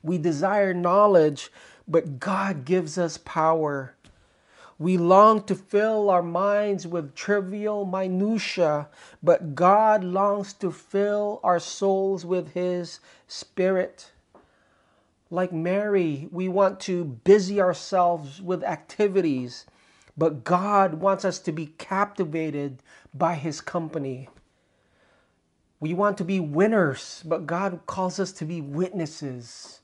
We 0.02 0.18
desire 0.18 0.74
knowledge, 0.74 1.50
but 1.88 2.20
God 2.20 2.64
gives 2.66 2.98
us 2.98 3.18
power. 3.18 3.96
We 4.78 4.96
long 4.98 5.44
to 5.44 5.54
fill 5.54 6.10
our 6.10 6.22
minds 6.22 6.86
with 6.86 7.14
trivial 7.14 7.84
minutia, 7.84 8.88
but 9.22 9.54
God 9.54 10.02
longs 10.02 10.52
to 10.54 10.72
fill 10.72 11.40
our 11.44 11.60
souls 11.60 12.26
with 12.26 12.52
his 12.54 13.00
spirit. 13.28 14.12
Like 15.30 15.52
Mary, 15.52 16.28
we 16.32 16.48
want 16.48 16.80
to 16.80 17.04
busy 17.04 17.60
ourselves 17.60 18.42
with 18.42 18.64
activities, 18.64 19.66
but 20.16 20.44
God 20.44 20.94
wants 20.94 21.24
us 21.24 21.38
to 21.40 21.52
be 21.52 21.66
captivated 21.78 22.82
by 23.14 23.34
his 23.34 23.60
company. 23.60 24.28
We 25.80 25.94
want 25.94 26.18
to 26.18 26.24
be 26.24 26.40
winners, 26.40 27.22
but 27.26 27.46
God 27.46 27.80
calls 27.86 28.18
us 28.18 28.32
to 28.32 28.44
be 28.44 28.60
witnesses. 28.60 29.80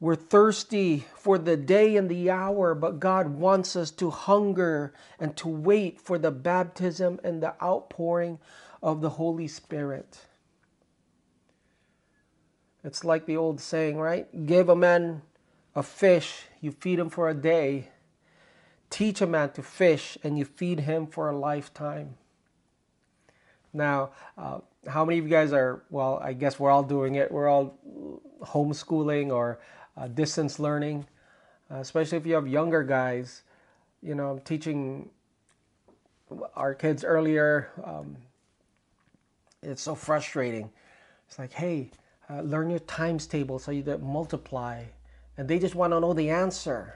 We're 0.00 0.16
thirsty 0.16 1.04
for 1.14 1.36
the 1.36 1.58
day 1.58 1.96
and 1.96 2.08
the 2.08 2.30
hour, 2.30 2.74
but 2.74 3.00
God 3.00 3.28
wants 3.28 3.76
us 3.76 3.90
to 3.92 4.08
hunger 4.08 4.94
and 5.18 5.36
to 5.36 5.48
wait 5.48 6.00
for 6.00 6.18
the 6.18 6.30
baptism 6.30 7.20
and 7.22 7.42
the 7.42 7.54
outpouring 7.62 8.38
of 8.82 9.02
the 9.02 9.10
Holy 9.10 9.46
Spirit. 9.46 10.20
It's 12.82 13.04
like 13.04 13.26
the 13.26 13.36
old 13.36 13.60
saying, 13.60 13.98
right? 13.98 14.46
Give 14.46 14.70
a 14.70 14.76
man 14.76 15.20
a 15.74 15.82
fish, 15.82 16.44
you 16.60 16.72
feed 16.72 16.98
him 16.98 17.10
for 17.10 17.28
a 17.28 17.34
day. 17.34 17.88
Teach 18.88 19.20
a 19.20 19.26
man 19.26 19.52
to 19.52 19.62
fish, 19.62 20.18
and 20.24 20.36
you 20.36 20.44
feed 20.44 20.80
him 20.80 21.06
for 21.06 21.28
a 21.28 21.36
lifetime. 21.36 22.16
Now, 23.72 24.10
uh, 24.36 24.60
how 24.88 25.04
many 25.04 25.18
of 25.18 25.24
you 25.24 25.30
guys 25.30 25.52
are, 25.52 25.84
well, 25.90 26.18
I 26.20 26.32
guess 26.32 26.58
we're 26.58 26.70
all 26.70 26.82
doing 26.82 27.14
it. 27.14 27.30
We're 27.30 27.48
all 27.48 27.78
homeschooling 28.42 29.30
or 29.30 29.60
uh, 29.96 30.08
distance 30.08 30.58
learning, 30.58 31.06
uh, 31.70 31.76
especially 31.76 32.18
if 32.18 32.26
you 32.26 32.34
have 32.34 32.48
younger 32.48 32.82
guys. 32.82 33.42
You 34.02 34.14
know, 34.14 34.40
teaching 34.44 35.10
our 36.54 36.74
kids 36.74 37.04
earlier. 37.04 37.70
Um, 37.84 38.16
it's 39.62 39.82
so 39.82 39.94
frustrating. 39.94 40.70
It's 41.28 41.38
like, 41.38 41.52
hey, 41.52 41.90
uh, 42.28 42.40
learn 42.42 42.70
your 42.70 42.78
times 42.80 43.26
table 43.26 43.58
so 43.58 43.70
you 43.70 43.82
get 43.82 44.00
multiply, 44.00 44.84
and 45.36 45.48
they 45.48 45.58
just 45.58 45.74
want 45.74 45.92
to 45.92 46.00
know 46.00 46.12
the 46.12 46.30
answer. 46.30 46.94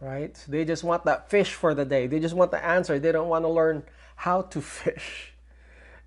Right? 0.00 0.34
They 0.48 0.64
just 0.64 0.82
want 0.82 1.04
that 1.04 1.30
fish 1.30 1.54
for 1.54 1.74
the 1.74 1.84
day. 1.84 2.06
They 2.06 2.18
just 2.18 2.34
want 2.34 2.50
the 2.50 2.64
answer. 2.64 2.98
They 2.98 3.12
don't 3.12 3.28
want 3.28 3.44
to 3.44 3.48
learn 3.48 3.84
how 4.16 4.42
to 4.42 4.60
fish. 4.60 5.32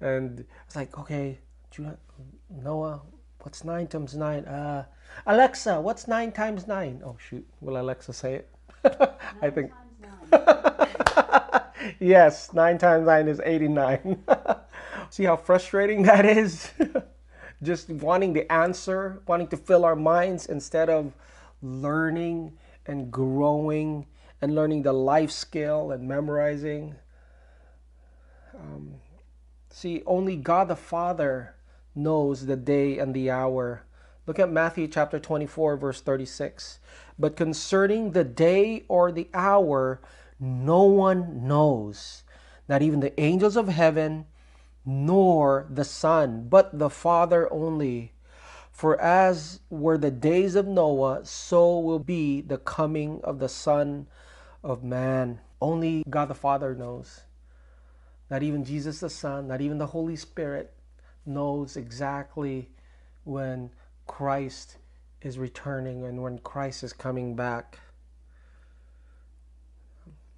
And 0.01 0.45
it's 0.65 0.75
like, 0.75 0.98
okay, 1.00 1.39
Noah, 2.50 3.01
what's 3.45 3.63
nine 3.63 3.87
times 3.87 4.15
nine? 4.15 4.43
Uh, 4.45 4.85
Alexa, 5.25 5.81
what's 5.81 6.07
9 6.07 6.31
times 6.31 6.67
9? 6.67 7.01
Oh, 7.05 7.15
shoot. 7.17 7.45
Will 7.61 7.79
Alexa 7.79 8.13
say 8.13 8.35
it? 8.35 8.49
I 9.41 9.49
think. 9.49 9.71
yes, 11.99 12.53
9 12.53 12.77
times 12.77 13.05
9 13.05 13.27
is 13.27 13.41
89. 13.43 14.23
See 15.09 15.23
how 15.23 15.37
frustrating 15.37 16.03
that 16.03 16.25
is? 16.25 16.71
Just 17.63 17.89
wanting 17.89 18.33
the 18.33 18.51
answer, 18.51 19.21
wanting 19.27 19.47
to 19.47 19.57
fill 19.57 19.85
our 19.85 19.95
minds 19.95 20.45
instead 20.47 20.89
of 20.89 21.13
learning 21.61 22.57
and 22.85 23.11
growing 23.11 24.05
and 24.41 24.53
learning 24.53 24.83
the 24.83 24.93
life 24.93 25.31
skill 25.31 25.91
and 25.91 26.07
memorizing. 26.07 26.95
Um, 28.53 28.95
see, 29.69 30.03
only 30.05 30.35
God 30.35 30.67
the 30.67 30.75
Father 30.75 31.54
knows 31.95 32.45
the 32.45 32.55
day 32.55 32.97
and 32.99 33.13
the 33.13 33.31
hour 33.31 33.85
Look 34.27 34.39
at 34.39 34.51
Matthew 34.51 34.87
chapter 34.87 35.19
24, 35.19 35.77
verse 35.77 36.01
36. 36.01 36.79
But 37.17 37.35
concerning 37.35 38.11
the 38.11 38.23
day 38.23 38.83
or 38.87 39.11
the 39.11 39.29
hour, 39.35 40.01
no 40.39 40.83
one 40.83 41.47
knows, 41.47 42.23
not 42.67 42.81
even 42.81 43.01
the 43.01 43.17
angels 43.19 43.55
of 43.55 43.67
heaven, 43.67 44.25
nor 44.83 45.67
the 45.69 45.83
Son, 45.85 46.47
but 46.49 46.77
the 46.77 46.89
Father 46.89 47.51
only. 47.53 48.13
For 48.71 48.99
as 48.99 49.59
were 49.69 49.97
the 49.97 50.11
days 50.11 50.55
of 50.55 50.67
Noah, 50.67 51.23
so 51.23 51.77
will 51.79 51.99
be 51.99 52.41
the 52.41 52.57
coming 52.57 53.21
of 53.23 53.37
the 53.37 53.47
Son 53.49 54.07
of 54.63 54.83
Man. 54.83 55.39
Only 55.61 56.03
God 56.09 56.29
the 56.29 56.33
Father 56.33 56.73
knows. 56.73 57.21
Not 58.29 58.41
even 58.41 58.65
Jesus 58.65 58.99
the 58.99 59.09
Son, 59.09 59.47
not 59.47 59.61
even 59.61 59.77
the 59.77 59.87
Holy 59.87 60.15
Spirit 60.15 60.75
knows 61.25 61.77
exactly 61.77 62.70
when 63.24 63.72
Christ 64.08 64.77
is 65.22 65.38
returning 65.38 66.05
and 66.05 66.22
when 66.22 66.38
Christ 66.39 66.84
is 66.84 66.94
coming 66.94 67.36
back. 67.36 67.79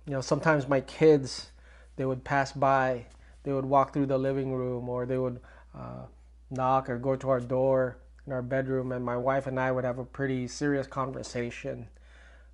You 0.06 0.14
know, 0.14 0.22
sometimes 0.22 0.68
my 0.68 0.82
kids, 0.82 1.52
they 1.98 2.06
would 2.06 2.24
pass 2.24 2.54
by, 2.54 3.06
they 3.44 3.52
would 3.52 3.66
walk 3.66 3.94
through 3.94 4.06
the 4.06 4.18
living 4.18 4.54
room 4.54 4.88
or 4.88 5.06
they 5.06 5.18
would 5.18 5.42
uh, 5.78 6.06
knock 6.50 6.90
or 6.90 6.98
go 6.98 7.16
to 7.16 7.30
our 7.30 7.42
door 7.42 7.98
in 8.26 8.34
our 8.34 8.42
bedroom 8.42 8.92
and 8.92 9.04
my 9.04 9.18
wife 9.18 9.48
and 9.48 9.60
I 9.60 9.72
would 9.72 9.84
have 9.84 10.00
a 10.00 10.06
pretty 10.06 10.48
serious 10.48 10.88
conversation, 10.88 11.88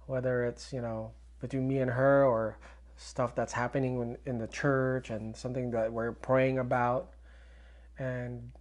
whether 0.08 0.44
it's, 0.46 0.74
you 0.74 0.82
know, 0.82 1.12
between 1.40 1.68
me 1.68 1.80
and 1.80 1.92
her 1.92 2.26
or 2.26 2.58
stuff 2.96 3.36
that's 3.36 3.54
happening 3.54 4.02
in, 4.02 4.18
in 4.26 4.38
the 4.40 4.48
church 4.48 5.10
and 5.10 5.36
something 5.36 5.72
that 5.72 5.92
we're 5.92 6.12
praying 6.12 6.58
about. 6.58 7.13
And 8.04 8.52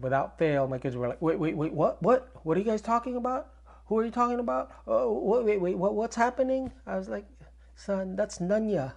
without 0.00 0.38
fail, 0.38 0.68
my 0.68 0.78
kids 0.78 0.96
were 0.96 1.08
like, 1.08 1.22
wait, 1.22 1.38
wait, 1.38 1.56
wait, 1.56 1.72
what, 1.72 2.02
what, 2.02 2.30
what 2.42 2.56
are 2.56 2.60
you 2.60 2.66
guys 2.66 2.82
talking 2.82 3.16
about? 3.16 3.48
Who 3.86 3.98
are 3.98 4.04
you 4.04 4.10
talking 4.10 4.38
about? 4.38 4.70
Oh, 4.86 5.18
wait, 5.18 5.44
wait, 5.44 5.60
wait, 5.60 5.78
what, 5.78 5.94
what's 5.94 6.16
happening? 6.16 6.72
I 6.86 6.96
was 6.96 7.08
like, 7.08 7.26
son, 7.74 8.16
that's 8.16 8.38
Nunya. 8.38 8.92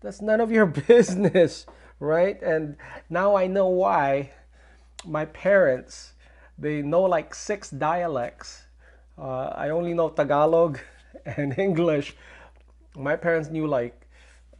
That's 0.00 0.20
none 0.20 0.40
of 0.40 0.50
your 0.50 0.66
business, 0.88 1.66
right? 2.00 2.40
And 2.42 2.76
now 3.08 3.36
I 3.36 3.46
know 3.46 3.68
why 3.68 4.32
my 5.06 5.26
parents 5.26 6.14
they 6.58 6.82
know 6.82 7.02
like 7.02 7.34
six 7.34 7.70
dialects. 7.70 8.64
Uh, 9.18 9.48
I 9.54 9.70
only 9.70 9.94
know 9.94 10.08
Tagalog 10.08 10.78
and 11.26 11.58
English. 11.58 12.16
My 12.96 13.16
parents 13.16 13.48
knew 13.50 13.66
like 13.66 14.08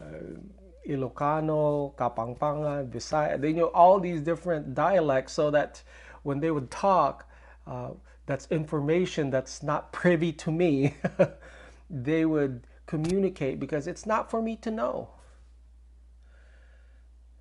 uh, 0.01 0.41
Ilocano, 0.89 1.95
Kapampangan, 1.97 2.91
Bisaya. 2.91 3.41
They 3.41 3.53
knew 3.53 3.67
all 3.67 4.01
these 4.01 4.21
different 4.21 4.75
dialects 4.75 5.33
so 5.33 5.51
that 5.51 5.83
when 6.23 6.41
they 6.41 6.51
would 6.51 6.71
talk, 6.71 7.29
uh, 7.67 7.91
that's 8.27 8.47
information 8.51 9.31
that's 9.31 9.63
not 9.63 9.93
privy 10.01 10.33
to 10.33 10.51
me. 10.51 10.95
they 11.91 12.25
would 12.25 12.67
communicate 12.87 13.61
because 13.61 13.87
it's 13.87 14.07
not 14.07 14.31
for 14.31 14.43
me 14.43 14.57
to 14.57 14.71
know. 14.71 15.11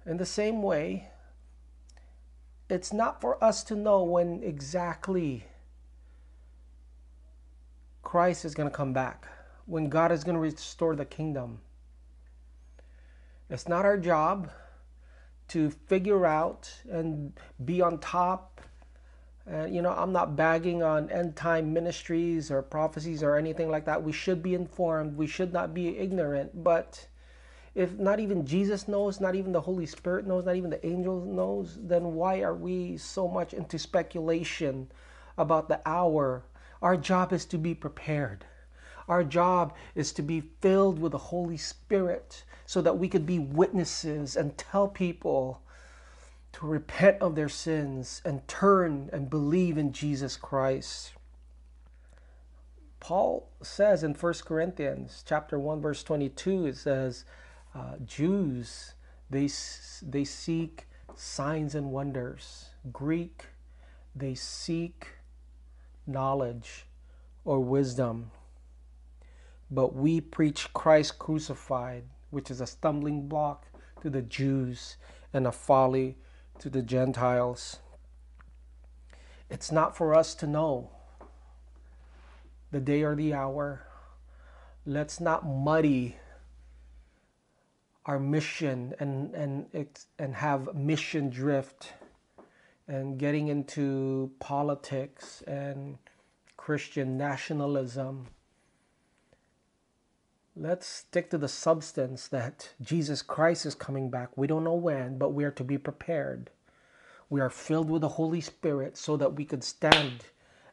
In 0.05 0.17
the 0.17 0.25
same 0.25 0.61
way, 0.61 1.09
it's 2.69 2.91
not 2.91 3.21
for 3.21 3.41
us 3.43 3.63
to 3.65 3.75
know 3.75 4.03
when 4.03 4.41
exactly 4.43 5.45
Christ 8.01 8.45
is 8.45 8.53
going 8.53 8.69
to 8.69 8.75
come 8.75 8.93
back, 8.93 9.27
when 9.65 9.89
God 9.89 10.11
is 10.11 10.23
going 10.23 10.35
to 10.35 10.41
restore 10.41 10.95
the 10.95 11.05
kingdom. 11.05 11.59
It's 13.53 13.67
not 13.67 13.85
our 13.85 13.99
job 13.99 14.49
to 15.49 15.69
figure 15.69 16.25
out 16.25 16.73
and 16.89 17.39
be 17.63 17.83
on 17.83 17.99
top. 17.99 18.61
Uh, 19.47 19.65
you 19.65 19.83
know, 19.83 19.91
I'm 19.91 20.11
not 20.11 20.35
bagging 20.35 20.81
on 20.81 21.11
end 21.11 21.35
time 21.35 21.71
ministries 21.71 22.49
or 22.49 22.63
prophecies 22.63 23.21
or 23.21 23.35
anything 23.35 23.69
like 23.69 23.85
that. 23.85 24.01
We 24.01 24.11
should 24.11 24.41
be 24.41 24.55
informed. 24.55 25.15
We 25.15 25.27
should 25.27 25.53
not 25.53 25.71
be 25.71 25.99
ignorant. 25.99 26.63
But 26.63 27.05
if 27.75 27.93
not 27.99 28.19
even 28.19 28.43
Jesus 28.43 28.87
knows, 28.87 29.21
not 29.21 29.35
even 29.35 29.51
the 29.51 29.61
Holy 29.61 29.85
Spirit 29.85 30.25
knows, 30.25 30.45
not 30.45 30.55
even 30.55 30.71
the 30.71 30.83
angels 30.83 31.27
knows, 31.27 31.77
then 31.79 32.15
why 32.15 32.41
are 32.41 32.55
we 32.55 32.97
so 32.97 33.27
much 33.27 33.53
into 33.53 33.77
speculation 33.77 34.89
about 35.37 35.69
the 35.69 35.79
hour? 35.85 36.43
Our 36.81 36.97
job 36.97 37.31
is 37.31 37.45
to 37.45 37.59
be 37.59 37.75
prepared. 37.75 38.45
Our 39.07 39.23
job 39.23 39.75
is 39.95 40.11
to 40.13 40.21
be 40.21 40.41
filled 40.61 40.99
with 40.99 41.11
the 41.11 41.17
Holy 41.17 41.57
Spirit 41.57 42.43
so 42.65 42.81
that 42.81 42.97
we 42.97 43.09
could 43.09 43.25
be 43.25 43.39
witnesses 43.39 44.35
and 44.35 44.57
tell 44.57 44.87
people 44.87 45.61
to 46.53 46.67
repent 46.67 47.21
of 47.21 47.35
their 47.35 47.49
sins 47.49 48.21
and 48.23 48.47
turn 48.47 49.09
and 49.11 49.29
believe 49.29 49.77
in 49.77 49.91
Jesus 49.91 50.37
Christ. 50.37 51.13
Paul 52.99 53.49
says 53.61 54.03
in 54.03 54.13
1 54.13 54.33
Corinthians 54.45 55.23
chapter 55.27 55.59
1 55.59 55.81
verse 55.81 56.03
22 56.03 56.67
it 56.67 56.77
says 56.77 57.25
uh, 57.75 57.95
Jews, 58.05 58.93
they, 59.29 59.49
they 60.01 60.23
seek 60.23 60.87
signs 61.15 61.75
and 61.75 61.91
wonders. 61.91 62.69
Greek, 62.91 63.45
they 64.15 64.35
seek 64.35 65.07
knowledge 66.05 66.85
or 67.43 67.59
wisdom. 67.59 68.31
But 69.73 69.95
we 69.95 70.21
preach 70.21 70.71
Christ 70.73 71.17
crucified, 71.17 72.03
which 72.29 72.51
is 72.51 72.61
a 72.61 72.67
stumbling 72.67 73.27
block 73.27 73.65
to 74.01 74.09
the 74.09 74.21
Jews 74.21 74.97
and 75.33 75.47
a 75.47 75.51
folly 75.51 76.17
to 76.59 76.69
the 76.69 76.83
Gentiles. 76.83 77.79
It's 79.49 79.71
not 79.71 79.97
for 79.97 80.13
us 80.13 80.35
to 80.35 80.47
know 80.47 80.91
the 82.69 82.79
day 82.79 83.01
or 83.01 83.15
the 83.15 83.33
hour. 83.33 83.87
Let's 84.85 85.19
not 85.19 85.43
muddy 85.43 86.17
our 88.05 88.19
mission 88.19 88.93
and 88.99 89.33
and 89.33 89.87
and 90.19 90.35
have 90.35 90.75
mission 90.75 91.29
drift 91.29 91.93
and 92.87 93.17
getting 93.17 93.47
into 93.47 94.31
politics 94.39 95.41
and 95.47 95.97
Christian 96.57 97.17
nationalism. 97.17 98.27
Let's 100.55 100.85
stick 100.85 101.31
to 101.31 101.37
the 101.39 101.47
substance 101.47 102.27
that 102.27 102.69
Jesus 102.79 103.23
Christ 103.23 103.65
is 103.65 103.73
coming 103.73 104.11
back. 104.11 104.37
We 104.37 104.45
don't 104.45 104.63
know 104.63 104.75
when, 104.75 105.17
but 105.17 105.33
we 105.33 105.45
are 105.45 105.51
to 105.51 105.63
be 105.63 105.79
prepared. 105.79 106.51
We 107.29 107.41
are 107.41 107.49
filled 107.49 107.89
with 107.89 108.01
the 108.01 108.09
Holy 108.09 108.41
Spirit 108.41 108.95
so 108.95 109.17
that 109.17 109.33
we 109.33 109.45
could 109.45 109.63
stand 109.63 110.25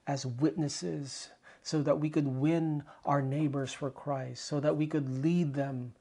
as 0.06 0.26
witnesses, 0.26 1.30
so 1.62 1.82
that 1.82 1.98
we 1.98 2.10
could 2.10 2.28
win 2.28 2.82
our 3.06 3.22
neighbors 3.22 3.72
for 3.72 3.90
Christ, 3.90 4.44
so 4.44 4.60
that 4.60 4.76
we 4.76 4.86
could 4.86 5.22
lead 5.22 5.54
them 5.54 5.94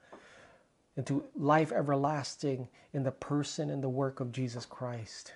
into 0.96 1.24
life 1.34 1.72
everlasting 1.72 2.68
in 2.92 3.04
the 3.04 3.10
person 3.10 3.70
and 3.70 3.82
the 3.82 3.88
work 3.88 4.20
of 4.20 4.32
Jesus 4.32 4.66
Christ. 4.66 5.32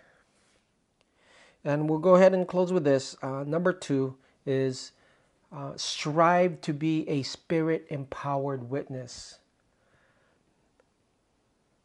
And 1.65 1.89
we'll 1.89 1.99
go 1.99 2.17
ahead 2.17 2.35
and 2.35 2.47
close 2.47 2.73
with 2.75 2.85
this. 2.85 3.17
Uh, 3.23 3.45
number 3.47 3.73
two 3.73 4.17
is 4.45 4.93
uh, 5.55 5.73
strive 5.77 6.61
to 6.63 6.73
be 6.73 7.09
a 7.09 7.23
spirit 7.23 7.87
empowered 7.91 8.69
witness. 8.69 9.39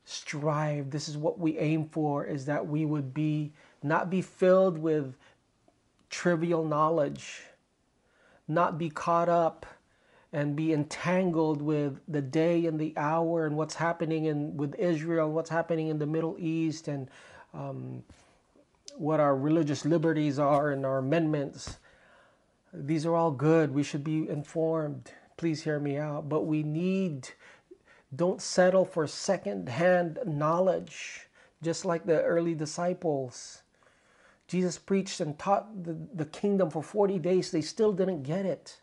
Strive, 0.05 0.89
this 0.89 1.07
is 1.07 1.17
what 1.17 1.37
we 1.39 1.57
aim 1.59 1.85
for, 1.85 2.25
is 2.25 2.45
that 2.45 2.65
we 2.65 2.83
would 2.83 3.13
be 3.13 3.53
not 3.83 4.09
be 4.09 4.21
filled 4.21 4.77
with 4.77 5.15
trivial 6.09 6.65
knowledge, 6.65 7.41
not 8.47 8.79
be 8.79 8.89
caught 8.89 9.29
up 9.29 9.67
and 10.33 10.55
be 10.55 10.73
entangled 10.73 11.61
with 11.61 11.99
the 12.07 12.21
day 12.21 12.65
and 12.65 12.79
the 12.79 12.93
hour 12.97 13.45
and 13.45 13.55
what's 13.55 13.75
happening 13.75 14.25
in 14.25 14.57
with 14.57 14.73
Israel, 14.75 15.27
and 15.27 15.35
what's 15.35 15.49
happening 15.49 15.87
in 15.87 15.99
the 15.99 16.05
Middle 16.07 16.35
East, 16.39 16.87
and 16.87 17.07
um, 17.53 18.03
what 18.97 19.19
our 19.19 19.35
religious 19.35 19.85
liberties 19.85 20.39
are 20.39 20.71
and 20.71 20.85
our 20.85 20.97
amendments. 20.97 21.77
These 22.73 23.05
are 23.05 23.15
all 23.15 23.31
good. 23.31 23.73
We 23.73 23.83
should 23.83 24.03
be 24.03 24.27
informed. 24.29 25.11
Please 25.37 25.63
hear 25.63 25.79
me 25.79 25.97
out. 25.97 26.29
But 26.29 26.45
we 26.45 26.63
need, 26.63 27.29
don't 28.15 28.41
settle 28.41 28.85
for 28.85 29.07
second-hand 29.07 30.19
knowledge, 30.25 31.27
just 31.61 31.85
like 31.85 32.05
the 32.05 32.21
early 32.21 32.53
disciples. 32.53 33.63
Jesus 34.47 34.77
preached 34.77 35.19
and 35.19 35.37
taught 35.37 35.83
the, 35.83 35.97
the 36.13 36.25
kingdom 36.25 36.69
for 36.69 36.81
40 36.81 37.19
days. 37.19 37.51
They 37.51 37.61
still 37.61 37.93
didn't 37.93 38.23
get 38.23 38.45
it. 38.45 38.81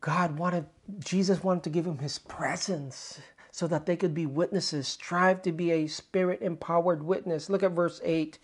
God 0.00 0.38
wanted, 0.38 0.66
Jesus 0.98 1.44
wanted 1.44 1.62
to 1.64 1.70
give 1.70 1.86
him 1.86 1.98
his 1.98 2.18
presence 2.18 3.20
so 3.52 3.66
that 3.68 3.86
they 3.86 3.96
could 3.96 4.14
be 4.14 4.26
witnesses. 4.26 4.88
Strive 4.88 5.42
to 5.42 5.52
be 5.52 5.70
a 5.70 5.86
spirit 5.86 6.40
empowered 6.40 7.02
witness. 7.02 7.50
Look 7.50 7.62
at 7.62 7.72
verse 7.72 8.00
8. 8.02 8.38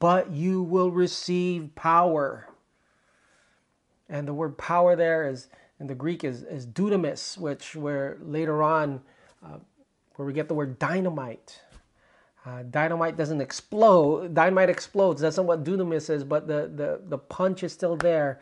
But 0.00 0.32
you 0.32 0.62
will 0.62 0.90
receive 0.90 1.74
power. 1.76 2.48
And 4.08 4.26
the 4.26 4.34
word 4.34 4.58
power 4.58 4.96
there 4.96 5.30
is 5.30 5.46
in 5.78 5.86
the 5.86 5.94
Greek 5.94 6.24
is, 6.24 6.42
is 6.42 6.66
dunamis, 6.66 7.38
which 7.38 7.76
where 7.76 8.18
later 8.20 8.62
on, 8.62 9.00
uh, 9.44 9.58
where 10.16 10.26
we 10.26 10.32
get 10.32 10.48
the 10.48 10.54
word 10.54 10.78
dynamite. 10.80 11.60
Uh, 12.44 12.64
dynamite 12.64 13.16
doesn't 13.16 13.40
explode. 13.40 14.34
Dynamite 14.34 14.70
explodes. 14.70 15.20
That's 15.20 15.36
not 15.36 15.46
what 15.46 15.62
dunamis 15.62 16.10
is, 16.10 16.24
but 16.24 16.48
the, 16.48 16.70
the, 16.74 17.00
the 17.06 17.18
punch 17.18 17.62
is 17.62 17.72
still 17.72 17.94
there. 17.94 18.40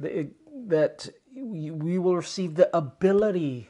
The, 0.00 0.20
it, 0.20 0.68
that 0.70 1.08
we 1.34 1.98
will 1.98 2.16
receive 2.16 2.54
the 2.54 2.74
ability, 2.74 3.68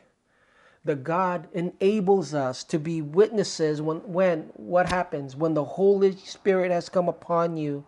the 0.88 0.96
God 0.96 1.48
enables 1.52 2.32
us 2.32 2.64
to 2.64 2.78
be 2.78 3.02
witnesses 3.02 3.82
when 3.82 3.98
when 4.10 4.50
what 4.54 4.88
happens 4.88 5.36
when 5.36 5.52
the 5.52 5.62
Holy 5.62 6.16
Spirit 6.16 6.70
has 6.70 6.88
come 6.88 7.10
upon 7.10 7.58
you. 7.58 7.84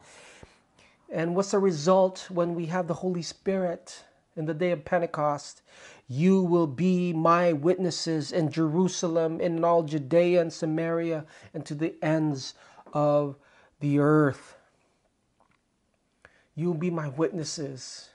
And 1.10 1.34
what's 1.34 1.52
the 1.52 1.58
result 1.58 2.26
when 2.28 2.54
we 2.54 2.66
have 2.66 2.88
the 2.88 3.00
Holy 3.00 3.22
Spirit 3.22 4.04
in 4.36 4.44
the 4.44 4.52
day 4.52 4.70
of 4.70 4.84
Pentecost? 4.84 5.62
You 6.08 6.42
will 6.42 6.66
be 6.66 7.14
my 7.14 7.54
witnesses 7.54 8.32
in 8.32 8.50
Jerusalem, 8.50 9.40
in 9.40 9.64
all 9.64 9.82
Judea 9.82 10.42
and 10.42 10.52
Samaria, 10.52 11.24
and 11.54 11.64
to 11.64 11.74
the 11.74 11.94
ends 12.04 12.52
of 12.92 13.36
the 13.80 13.98
earth. 13.98 14.56
You 16.54 16.66
will 16.66 16.78
be 16.78 16.90
my 16.90 17.08
witnesses. 17.08 18.10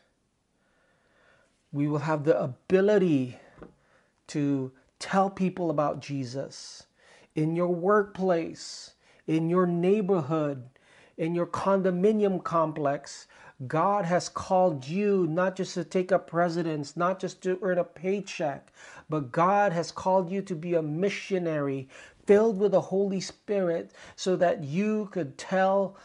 We 1.71 1.88
will 1.88 2.06
have 2.06 2.24
the 2.24 2.39
ability 2.39 3.39
to 4.28 4.72
tell 5.00 5.30
people 5.30 5.70
about 5.70 6.02
Jesus 6.02 6.88
in 7.36 7.56
your 7.56 7.68
workplace, 7.68 8.94
in 9.28 9.50
your 9.50 9.66
neighborhood, 9.66 10.64
in 11.18 11.36
your 11.36 11.48
condominium 11.48 12.44
complex. 12.44 13.28
God 13.68 14.06
has 14.06 14.28
called 14.28 14.86
you 14.86 15.28
not 15.28 15.56
just 15.56 15.76
to 15.76 15.84
take 15.84 16.12
up 16.12 16.34
residence, 16.34 16.98
not 16.98 17.20
just 17.20 17.42
to 17.44 17.58
earn 17.62 17.78
a 17.78 17.84
paycheck, 17.84 18.72
but 19.10 19.32
God 19.32 19.72
has 19.72 19.92
called 19.92 20.30
you 20.30 20.42
to 20.42 20.56
be 20.56 20.74
a 20.74 20.82
missionary 20.82 21.88
filled 22.26 22.60
with 22.60 22.72
the 22.72 22.82
Holy 22.82 23.22
Spirit 23.22 23.92
so 24.16 24.36
that 24.36 24.64
you 24.64 25.08
could 25.12 25.38
tell 25.38 25.96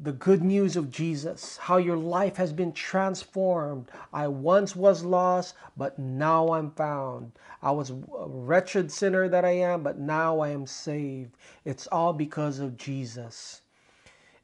the 0.00 0.12
good 0.12 0.42
news 0.42 0.74
of 0.76 0.90
Jesus, 0.90 1.58
how 1.58 1.76
your 1.76 1.96
life 1.96 2.36
has 2.36 2.52
been 2.52 2.72
transformed. 2.72 3.90
I 4.12 4.26
once 4.26 4.74
was 4.74 5.04
lost, 5.04 5.54
but 5.76 5.98
now 5.98 6.54
I'm 6.54 6.70
found. 6.70 7.32
I 7.62 7.72
was 7.72 7.90
a 7.90 8.02
wretched 8.26 8.90
sinner 8.90 9.28
that 9.28 9.44
I 9.44 9.50
am, 9.50 9.82
but 9.82 9.98
now 9.98 10.40
I 10.40 10.48
am 10.48 10.66
saved. 10.66 11.36
It's 11.64 11.86
all 11.88 12.12
because 12.12 12.58
of 12.58 12.78
Jesus. 12.78 13.60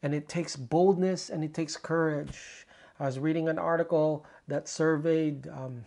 And 0.02 0.14
it 0.14 0.28
takes 0.28 0.54
boldness 0.54 1.30
and 1.30 1.42
it 1.42 1.54
takes 1.54 1.76
courage. 1.76 2.66
I 3.00 3.06
was 3.06 3.18
reading 3.18 3.48
an 3.48 3.58
article 3.58 4.26
that 4.48 4.68
surveyed, 4.68 5.48
um, 5.48 5.84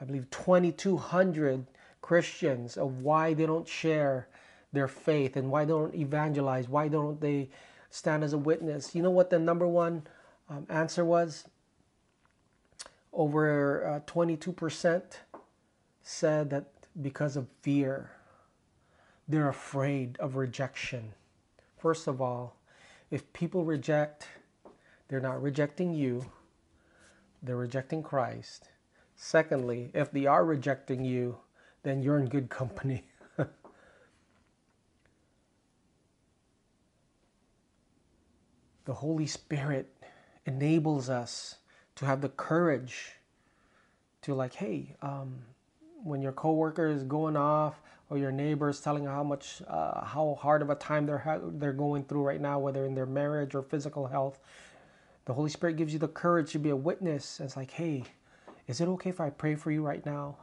I 0.00 0.04
believe, 0.04 0.30
2,200 0.30 1.66
Christians 2.02 2.76
of 2.76 3.02
why 3.02 3.34
they 3.34 3.46
don't 3.46 3.68
share 3.68 4.28
their 4.72 4.88
faith 4.88 5.36
and 5.36 5.50
why 5.50 5.64
they 5.64 5.72
don't 5.72 5.94
evangelize, 5.94 6.68
why 6.68 6.88
don't 6.88 7.20
they 7.20 7.48
stand 7.96 8.22
as 8.22 8.34
a 8.34 8.38
witness. 8.38 8.94
You 8.94 9.02
know 9.02 9.10
what 9.10 9.30
the 9.30 9.38
number 9.38 9.66
one 9.66 10.02
um, 10.50 10.66
answer 10.68 11.02
was? 11.04 11.46
Over 13.12 13.86
uh, 13.86 14.00
22% 14.00 15.02
said 16.02 16.50
that 16.50 16.66
because 17.00 17.36
of 17.36 17.48
fear, 17.62 18.10
they're 19.26 19.48
afraid 19.48 20.18
of 20.20 20.36
rejection. 20.36 21.14
First 21.78 22.06
of 22.06 22.20
all, 22.20 22.56
if 23.10 23.32
people 23.32 23.64
reject, 23.64 24.28
they're 25.08 25.20
not 25.20 25.40
rejecting 25.40 25.94
you, 25.94 26.30
they're 27.42 27.56
rejecting 27.56 28.02
Christ. 28.02 28.68
Secondly, 29.14 29.90
if 29.94 30.12
they 30.12 30.26
are 30.26 30.44
rejecting 30.44 31.02
you, 31.02 31.38
then 31.82 32.02
you're 32.02 32.18
in 32.18 32.28
good 32.28 32.50
company. 32.50 33.04
the 38.86 38.94
Holy 38.94 39.26
Spirit 39.26 39.92
enables 40.46 41.10
us 41.10 41.56
to 41.96 42.06
have 42.06 42.20
the 42.22 42.28
courage 42.30 43.12
to 44.22 44.32
like, 44.34 44.54
hey, 44.54 44.94
um, 45.02 45.34
when 46.02 46.22
your 46.22 46.32
coworker 46.32 46.86
is 46.86 47.02
going 47.02 47.36
off 47.36 47.82
or 48.08 48.16
your 48.16 48.30
neighbor 48.30 48.68
is 48.68 48.80
telling 48.80 49.04
how 49.04 49.24
much, 49.24 49.60
uh, 49.66 50.04
how 50.04 50.38
hard 50.40 50.62
of 50.62 50.70
a 50.70 50.76
time 50.76 51.04
they're 51.04 51.18
ha- 51.18 51.40
they're 51.42 51.72
going 51.72 52.04
through 52.04 52.22
right 52.22 52.40
now, 52.40 52.58
whether 52.60 52.84
in 52.84 52.94
their 52.94 53.06
marriage 53.06 53.54
or 53.54 53.62
physical 53.62 54.06
health, 54.06 54.38
the 55.24 55.34
Holy 55.34 55.50
Spirit 55.50 55.76
gives 55.76 55.92
you 55.92 55.98
the 55.98 56.08
courage 56.08 56.52
to 56.52 56.60
be 56.60 56.70
a 56.70 56.76
witness. 56.76 57.40
It's 57.40 57.56
like, 57.56 57.72
hey, 57.72 58.04
is 58.68 58.80
it 58.80 58.86
okay 58.88 59.10
if 59.10 59.20
I 59.20 59.30
pray 59.30 59.56
for 59.56 59.72
you 59.72 59.82
right 59.82 60.04
now? 60.06 60.36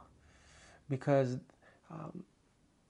Because 0.90 1.38
um, 1.90 2.24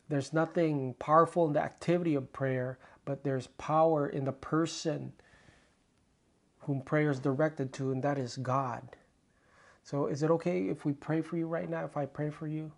there's 0.09 0.33
nothing 0.33 0.95
powerful 0.99 1.47
in 1.47 1.53
the 1.53 1.63
activity 1.63 2.17
of 2.17 2.33
prayer, 2.33 2.79
but 3.05 3.23
there's 3.23 3.47
power 3.47 4.09
in 4.09 4.25
the 4.25 4.33
person 4.33 5.13
whom 6.65 6.81
prayer 6.81 7.11
is 7.11 7.21
directed 7.21 7.73
to, 7.75 7.93
and 7.93 8.03
that 8.03 8.19
is 8.19 8.37
God. 8.37 8.97
So, 9.83 10.07
is 10.07 10.23
it 10.23 10.31
okay 10.31 10.69
if 10.69 10.85
we 10.85 10.93
pray 10.93 11.21
for 11.21 11.37
you 11.37 11.47
right 11.47 11.69
now? 11.69 11.85
If 11.85 11.97
I 11.97 12.07
pray 12.07 12.31
for 12.31 12.47
you? 12.47 12.73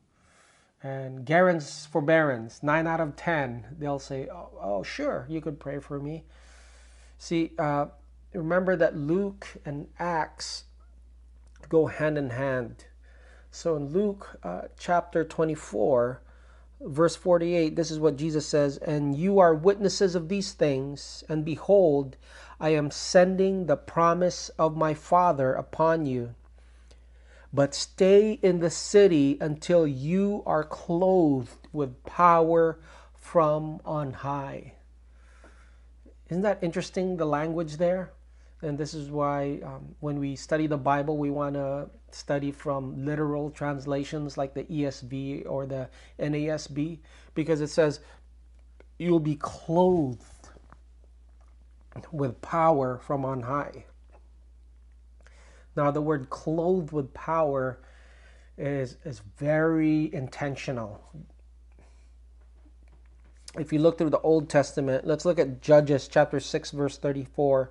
And 0.83 1.25
Garen's 1.25 1.87
forbearance, 1.87 2.62
nine 2.62 2.87
out 2.87 3.01
of 3.01 3.16
ten, 3.16 3.66
they'll 3.79 3.99
say, 3.99 4.29
oh, 4.29 4.51
oh 4.61 4.83
sure, 4.83 5.27
you 5.29 5.40
could 5.40 5.59
pray 5.59 5.79
for 5.79 5.99
me. 5.99 6.25
See, 7.18 7.53
uh, 7.59 7.87
remember 8.35 8.77
that 8.77 8.96
Luke 8.96 9.46
and 9.64 9.88
Acts 9.99 10.64
go 11.68 11.87
hand 11.87 12.18
in 12.18 12.31
hand. 12.31 12.85
So 13.51 13.77
in 13.77 13.88
Luke 13.88 14.38
uh, 14.42 14.62
chapter 14.79 15.25
24, 15.25 16.20
verse 16.81 17.17
48, 17.17 17.77
this 17.77 17.91
is 17.91 17.99
what 17.99 18.17
Jesus 18.17 18.47
says 18.47 18.77
And 18.79 19.17
you 19.17 19.39
are 19.39 19.55
witnesses 19.55 20.15
of 20.15 20.29
these 20.29 20.53
things, 20.53 21.25
and 21.29 21.45
behold, 21.45 22.17
I 22.61 22.71
am 22.71 22.91
sending 22.91 23.67
the 23.67 23.77
promise 23.77 24.49
of 24.59 24.77
my 24.77 24.95
Father 24.95 25.53
upon 25.53 26.07
you. 26.07 26.35
But 27.53 27.75
stay 27.75 28.33
in 28.43 28.61
the 28.61 28.71
city 28.71 29.39
until 29.41 29.87
you 29.87 30.43
are 30.47 30.65
clothed 30.65 31.69
with 31.73 32.05
power 32.05 32.79
from 33.15 33.81
on 33.85 34.12
high. 34.12 34.75
Isn't 36.29 36.43
that 36.43 36.62
interesting, 36.62 37.17
the 37.17 37.27
language 37.27 37.77
there? 37.77 38.12
And 38.62 38.77
this 38.77 38.95
is 38.95 39.11
why 39.11 39.61
um, 39.62 39.95
when 40.01 40.19
we 40.19 40.35
study 40.35 40.67
the 40.67 40.77
Bible, 40.77 41.19
we 41.19 41.31
want 41.31 41.55
to 41.55 41.89
study 42.16 42.50
from 42.50 43.05
literal 43.05 43.50
translations 43.50 44.37
like 44.37 44.55
the 44.55 44.64
ESV 44.64 45.48
or 45.48 45.66
the 45.66 45.88
NASB, 46.18 46.98
because 47.35 47.61
it 47.61 47.68
says, 47.68 48.00
You'll 48.98 49.20
be 49.20 49.37
clothed 49.37 50.22
with 52.11 52.40
power 52.40 52.98
from 52.98 53.24
on 53.24 53.42
high. 53.42 53.85
Now, 55.76 55.90
the 55.90 56.00
word 56.00 56.31
clothed 56.31 56.92
with 56.92 57.12
power 57.12 57.79
is, 58.57 58.96
is 59.05 59.20
very 59.37 60.12
intentional. 60.14 61.02
If 63.59 63.72
you 63.72 63.79
look 63.79 63.98
through 63.98 64.11
the 64.11 64.20
Old 64.20 64.48
Testament, 64.48 65.07
let's 65.07 65.24
look 65.24 65.38
at 65.38 65.61
Judges 65.61 66.09
chapter 66.09 66.40
6, 66.40 66.70
verse 66.70 66.98
34. 66.98 67.70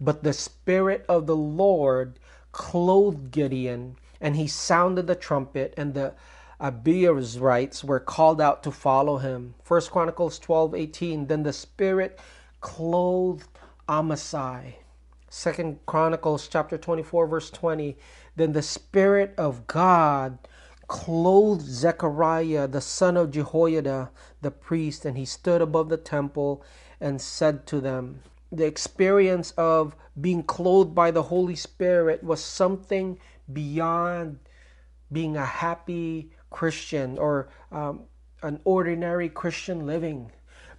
But 0.00 0.22
the 0.22 0.32
Spirit 0.32 1.04
of 1.08 1.26
the 1.26 1.36
Lord 1.36 2.18
clothed 2.52 3.30
Gideon, 3.30 3.96
and 4.20 4.36
he 4.36 4.46
sounded 4.46 5.06
the 5.06 5.14
trumpet, 5.14 5.74
and 5.76 5.94
the 5.94 6.14
Abiezrites 6.60 7.82
were 7.82 7.98
called 7.98 8.40
out 8.40 8.62
to 8.62 8.70
follow 8.70 9.18
him. 9.18 9.54
First 9.64 9.90
Chronicles 9.90 10.38
12, 10.38 10.74
18. 10.74 11.26
Then 11.26 11.42
the 11.42 11.52
Spirit 11.52 12.20
clothed 12.60 13.48
Amasai. 13.88 14.76
Second 15.28 15.80
Chronicles 15.86 16.46
chapter 16.46 16.78
24 16.78 17.26
verse 17.26 17.50
20. 17.50 17.96
Then 18.36 18.52
the 18.52 18.62
Spirit 18.62 19.34
of 19.36 19.66
God 19.66 20.38
clothed 20.86 21.62
Zechariah 21.62 22.68
the 22.68 22.80
son 22.80 23.16
of 23.16 23.30
Jehoiada 23.30 24.10
the 24.42 24.50
priest 24.50 25.04
and 25.04 25.16
he 25.16 25.24
stood 25.24 25.62
above 25.62 25.88
the 25.88 25.96
temple 25.96 26.62
and 27.00 27.20
said 27.20 27.66
to 27.66 27.80
them, 27.80 28.20
the 28.52 28.66
experience 28.66 29.52
of 29.52 29.96
being 30.20 30.42
clothed 30.42 30.94
by 30.94 31.10
the 31.10 31.22
Holy 31.22 31.56
Spirit 31.56 32.22
was 32.22 32.44
something 32.44 33.18
beyond 33.50 34.38
being 35.10 35.36
a 35.36 35.44
happy 35.44 36.30
Christian 36.50 37.18
or 37.18 37.48
um, 37.72 38.02
an 38.42 38.60
ordinary 38.64 39.30
Christian 39.30 39.86
living. 39.86 40.30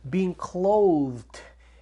Being 0.10 0.36
clothed 0.36 1.42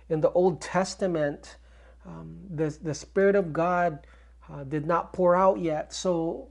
in 0.10 0.22
the 0.22 0.32
Old 0.32 0.62
Testament, 0.62 1.58
um, 2.06 2.38
the, 2.50 2.78
the 2.82 2.94
Spirit 2.94 3.36
of 3.36 3.52
God 3.52 4.08
uh, 4.50 4.64
did 4.64 4.86
not 4.86 5.12
pour 5.12 5.36
out 5.36 5.60
yet. 5.60 5.94
So 5.94 6.50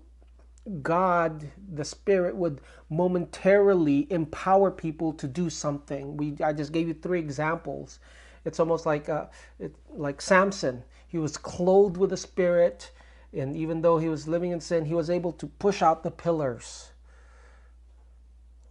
God, 0.83 1.51
the 1.73 1.85
Spirit, 1.85 2.37
would 2.37 2.61
momentarily 2.91 4.07
empower 4.11 4.71
people 4.71 5.13
to 5.15 5.27
do 5.27 5.49
something. 5.49 6.17
We, 6.17 6.37
I 6.43 6.53
just 6.53 6.73
gave 6.73 6.89
you 6.89 6.95
three 6.95 7.21
examples. 7.21 7.99
It's 8.45 8.61
almost 8.61 8.87
like 8.87 9.09
uh, 9.09 9.27
it, 9.59 9.75
like 9.91 10.21
Samson. 10.21 10.85
He 11.07 11.19
was 11.19 11.37
clothed 11.37 11.97
with 11.97 12.11
the 12.11 12.17
Spirit, 12.17 12.93
and 13.33 13.57
even 13.57 13.83
though 13.83 13.99
he 13.99 14.09
was 14.09 14.29
living 14.29 14.53
in 14.53 14.61
sin, 14.61 14.85
he 14.85 14.95
was 14.95 15.11
able 15.11 15.33
to 15.33 15.47
push 15.47 15.83
out 15.83 16.03
the 16.03 16.11
pillars. 16.11 16.91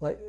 Like 0.01 0.19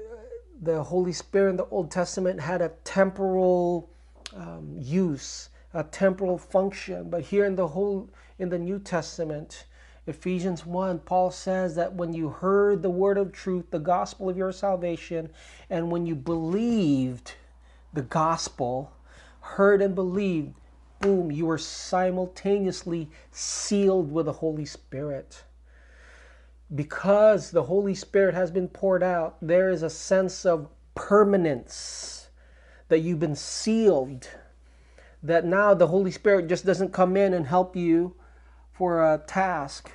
the 0.61 0.83
Holy 0.83 1.12
Spirit 1.12 1.50
in 1.50 1.57
the 1.57 1.66
Old 1.66 1.90
Testament 1.90 2.40
had 2.40 2.61
a 2.61 2.72
temporal 2.85 3.90
um, 4.35 4.76
use, 4.79 5.48
a 5.72 5.85
temporal 5.85 6.37
function. 6.37 7.09
But 7.09 7.22
here 7.22 7.44
in 7.44 7.57
the 7.57 7.68
whole 7.68 8.11
in 8.38 8.48
the 8.48 8.59
New 8.59 8.79
Testament, 8.79 9.64
Ephesians 10.07 10.66
1, 10.66 11.00
Paul 11.00 11.31
says 11.31 11.74
that 11.76 11.94
when 11.94 12.12
you 12.12 12.29
heard 12.29 12.83
the 12.83 12.90
word 12.90 13.18
of 13.18 13.33
truth, 13.33 13.70
the 13.70 13.79
gospel 13.79 14.29
of 14.29 14.37
your 14.37 14.53
salvation, 14.53 15.31
and 15.68 15.90
when 15.90 16.07
you 16.07 16.14
believed 16.14 17.35
the 17.92 18.03
gospel, 18.03 18.92
heard 19.40 19.83
and 19.83 19.94
believed, 19.94 20.55
boom, 21.00 21.31
you 21.31 21.46
were 21.46 21.59
simultaneously 21.59 23.09
sealed 23.33 24.12
with 24.12 24.26
the 24.26 24.33
Holy 24.33 24.64
Spirit. 24.64 25.44
Because 26.74 27.50
the 27.50 27.64
Holy 27.64 27.94
Spirit 27.94 28.35
has 28.35 28.50
been 28.50 28.68
poured 28.68 29.03
out, 29.03 29.37
there 29.42 29.70
is 29.70 29.83
a 29.83 29.90
sense 29.90 30.46
of 30.46 30.68
permanence 30.94 32.29
that 32.88 33.00
you've 33.00 33.18
been 33.18 33.35
sealed. 33.35 34.29
That 35.22 35.44
now 35.44 35.74
the 35.74 35.88
Holy 35.88 36.11
Spirit 36.11 36.48
just 36.48 36.64
doesn't 36.64 36.92
come 36.92 37.16
in 37.16 37.35
and 37.35 37.46
help 37.46 37.74
you 37.74 38.14
for 38.72 39.03
a 39.03 39.18
task 39.26 39.90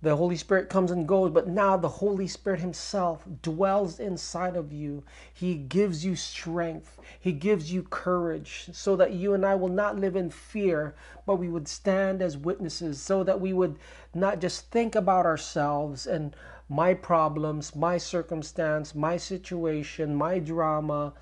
the 0.00 0.14
Holy 0.14 0.36
Spirit 0.36 0.68
comes 0.68 0.92
and 0.92 1.08
goes, 1.08 1.32
but 1.32 1.48
now 1.48 1.76
the 1.76 1.88
Holy 1.88 2.28
Spirit 2.28 2.60
Himself 2.60 3.24
dwells 3.42 3.98
inside 3.98 4.54
of 4.54 4.72
you. 4.72 5.02
He 5.34 5.56
gives 5.56 6.04
you 6.04 6.14
strength, 6.14 7.00
He 7.18 7.32
gives 7.32 7.72
you 7.72 7.82
courage, 7.82 8.68
so 8.72 8.94
that 8.94 9.12
you 9.12 9.34
and 9.34 9.44
I 9.44 9.56
will 9.56 9.68
not 9.68 9.98
live 9.98 10.14
in 10.14 10.30
fear, 10.30 10.94
but 11.26 11.36
we 11.36 11.48
would 11.48 11.66
stand 11.66 12.22
as 12.22 12.36
witnesses, 12.36 13.00
so 13.00 13.24
that 13.24 13.40
we 13.40 13.52
would 13.52 13.76
not 14.14 14.40
just 14.40 14.70
think 14.70 14.94
about 14.94 15.26
ourselves 15.26 16.06
and 16.06 16.36
my 16.68 16.94
problems, 16.94 17.74
my 17.74 17.98
circumstance, 17.98 18.94
my 18.94 19.16
situation, 19.16 20.14
my 20.14 20.38
drama, 20.38 21.12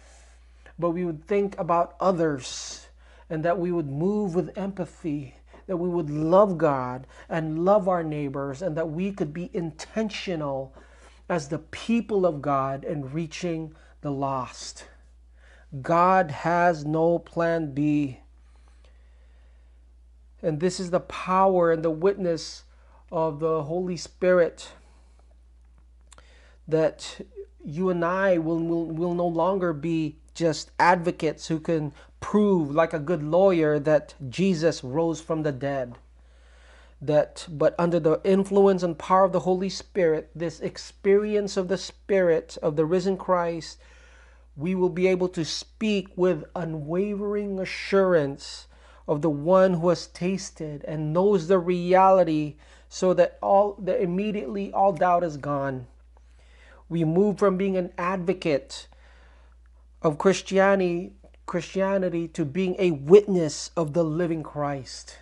but 0.78 0.90
we 0.90 1.04
would 1.04 1.24
think 1.24 1.58
about 1.58 1.94
others 1.98 2.88
and 3.30 3.42
that 3.44 3.58
we 3.58 3.72
would 3.72 3.88
move 3.88 4.34
with 4.34 4.56
empathy 4.58 5.36
that 5.66 5.76
we 5.76 5.88
would 5.88 6.10
love 6.10 6.58
God 6.58 7.06
and 7.28 7.64
love 7.64 7.88
our 7.88 8.02
neighbors, 8.02 8.62
and 8.62 8.76
that 8.76 8.90
we 8.90 9.12
could 9.12 9.32
be 9.32 9.50
intentional 9.52 10.74
as 11.28 11.48
the 11.48 11.58
people 11.58 12.24
of 12.24 12.40
God 12.40 12.84
in 12.84 13.12
reaching 13.12 13.74
the 14.00 14.12
lost. 14.12 14.84
God 15.82 16.30
has 16.30 16.84
no 16.84 17.18
plan 17.18 17.72
B. 17.72 18.20
And 20.42 20.60
this 20.60 20.78
is 20.78 20.90
the 20.90 21.00
power 21.00 21.72
and 21.72 21.82
the 21.82 21.90
witness 21.90 22.62
of 23.10 23.40
the 23.40 23.64
Holy 23.64 23.96
Spirit 23.96 24.72
that 26.68 27.20
you 27.64 27.90
and 27.90 28.04
I 28.04 28.38
will, 28.38 28.58
will, 28.58 28.86
will 28.86 29.14
no 29.14 29.26
longer 29.26 29.72
be 29.72 30.18
just 30.34 30.70
advocates 30.78 31.48
who 31.48 31.58
can 31.58 31.92
prove 32.26 32.74
like 32.74 32.92
a 32.92 32.98
good 32.98 33.22
lawyer 33.22 33.78
that 33.78 34.12
Jesus 34.28 34.82
rose 34.82 35.20
from 35.20 35.44
the 35.44 35.52
dead. 35.52 35.94
That 37.00 37.46
but 37.48 37.76
under 37.78 38.00
the 38.00 38.20
influence 38.24 38.82
and 38.82 38.98
power 38.98 39.22
of 39.22 39.30
the 39.30 39.46
Holy 39.46 39.68
Spirit 39.68 40.30
this 40.34 40.58
experience 40.58 41.56
of 41.56 41.68
the 41.68 41.78
spirit 41.78 42.58
of 42.60 42.74
the 42.74 42.84
risen 42.84 43.16
Christ 43.16 43.78
we 44.56 44.74
will 44.74 44.88
be 44.88 45.06
able 45.06 45.28
to 45.28 45.44
speak 45.44 46.08
with 46.16 46.42
unwavering 46.56 47.60
assurance 47.60 48.66
of 49.06 49.22
the 49.22 49.30
one 49.30 49.74
who 49.74 49.88
has 49.90 50.08
tasted 50.08 50.84
and 50.88 51.12
knows 51.12 51.46
the 51.46 51.60
reality 51.60 52.56
so 52.88 53.14
that 53.14 53.38
all 53.40 53.76
that 53.78 54.02
immediately 54.02 54.72
all 54.72 54.92
doubt 54.92 55.22
is 55.22 55.36
gone. 55.36 55.86
We 56.88 57.04
move 57.04 57.38
from 57.38 57.56
being 57.56 57.76
an 57.76 57.92
advocate 57.96 58.88
of 60.02 60.18
Christianity, 60.18 61.12
Christianity 61.46 62.26
to 62.28 62.44
being 62.44 62.74
a 62.78 62.90
witness 62.90 63.70
of 63.76 63.92
the 63.92 64.02
living 64.02 64.42
Christ. 64.42 65.16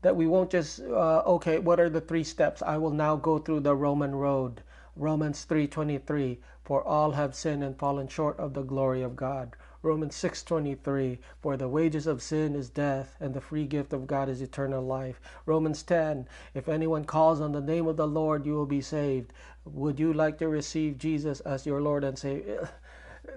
That 0.00 0.16
we 0.16 0.26
won't 0.26 0.50
just 0.50 0.80
uh, 0.80 1.22
okay, 1.26 1.58
what 1.58 1.78
are 1.78 1.90
the 1.90 2.00
three 2.00 2.24
steps? 2.24 2.62
I 2.62 2.78
will 2.78 2.90
now 2.90 3.16
go 3.16 3.38
through 3.38 3.60
the 3.60 3.76
Roman 3.76 4.14
road. 4.14 4.62
Romans 4.96 5.44
3:23 5.44 6.38
for 6.64 6.82
all 6.82 7.10
have 7.10 7.34
sinned 7.34 7.62
and 7.62 7.78
fallen 7.78 8.08
short 8.08 8.38
of 8.38 8.54
the 8.54 8.62
glory 8.62 9.02
of 9.02 9.16
God. 9.16 9.54
Romans 9.82 10.16
6:23 10.16 11.18
for 11.42 11.58
the 11.58 11.68
wages 11.68 12.06
of 12.06 12.22
sin 12.22 12.54
is 12.54 12.70
death 12.70 13.14
and 13.20 13.34
the 13.34 13.40
free 13.42 13.66
gift 13.66 13.92
of 13.92 14.06
God 14.06 14.30
is 14.30 14.40
eternal 14.40 14.82
life. 14.82 15.20
Romans 15.44 15.82
10 15.82 16.26
if 16.54 16.70
anyone 16.70 17.04
calls 17.04 17.42
on 17.42 17.52
the 17.52 17.60
name 17.60 17.86
of 17.86 17.98
the 17.98 18.08
Lord 18.08 18.46
you 18.46 18.54
will 18.54 18.64
be 18.64 18.80
saved. 18.80 19.34
Would 19.66 20.00
you 20.00 20.14
like 20.14 20.38
to 20.38 20.48
receive 20.48 20.96
Jesus 20.96 21.40
as 21.40 21.66
your 21.66 21.82
Lord 21.82 22.02
and 22.02 22.18
Savior? 22.18 22.70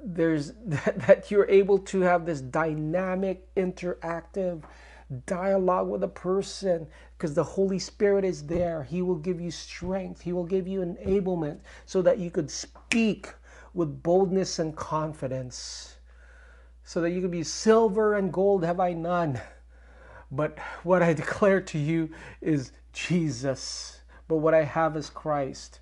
There's 0.04 0.54
that, 0.66 1.00
that 1.08 1.32
you're 1.32 1.50
able 1.50 1.80
to 1.80 2.02
have 2.02 2.26
this 2.26 2.42
dynamic, 2.42 3.54
interactive 3.56 4.64
dialogue 5.26 5.90
with 5.90 6.04
a 6.04 6.08
person 6.08 6.88
because 7.18 7.34
the 7.34 7.44
Holy 7.44 7.80
Spirit 7.80 8.24
is 8.24 8.46
there. 8.46 8.84
He 8.84 9.02
will 9.02 9.16
give 9.16 9.42
you 9.42 9.52
strength, 9.52 10.22
He 10.22 10.34
will 10.34 10.46
give 10.46 10.68
you 10.68 10.82
enablement 10.82 11.60
so 11.86 12.02
that 12.02 12.20
you 12.20 12.30
could 12.30 12.50
speak 12.50 13.34
with 13.74 14.04
boldness 14.04 14.60
and 14.60 14.76
confidence. 14.76 15.96
So 16.84 17.02
that 17.02 17.12
you 17.12 17.22
could 17.22 17.32
be 17.32 17.44
silver 17.44 18.16
and 18.16 18.34
gold 18.34 18.64
have 18.64 18.80
I 18.80 18.94
none. 18.94 19.40
But 20.32 20.58
what 20.84 21.02
I 21.04 21.14
declare 21.14 21.62
to 21.62 21.78
you 21.78 22.10
is 22.42 22.72
Jesus. 22.94 24.02
But 24.28 24.38
what 24.38 24.54
I 24.54 24.64
have 24.64 24.96
is 24.96 25.10
Christ. 25.10 25.80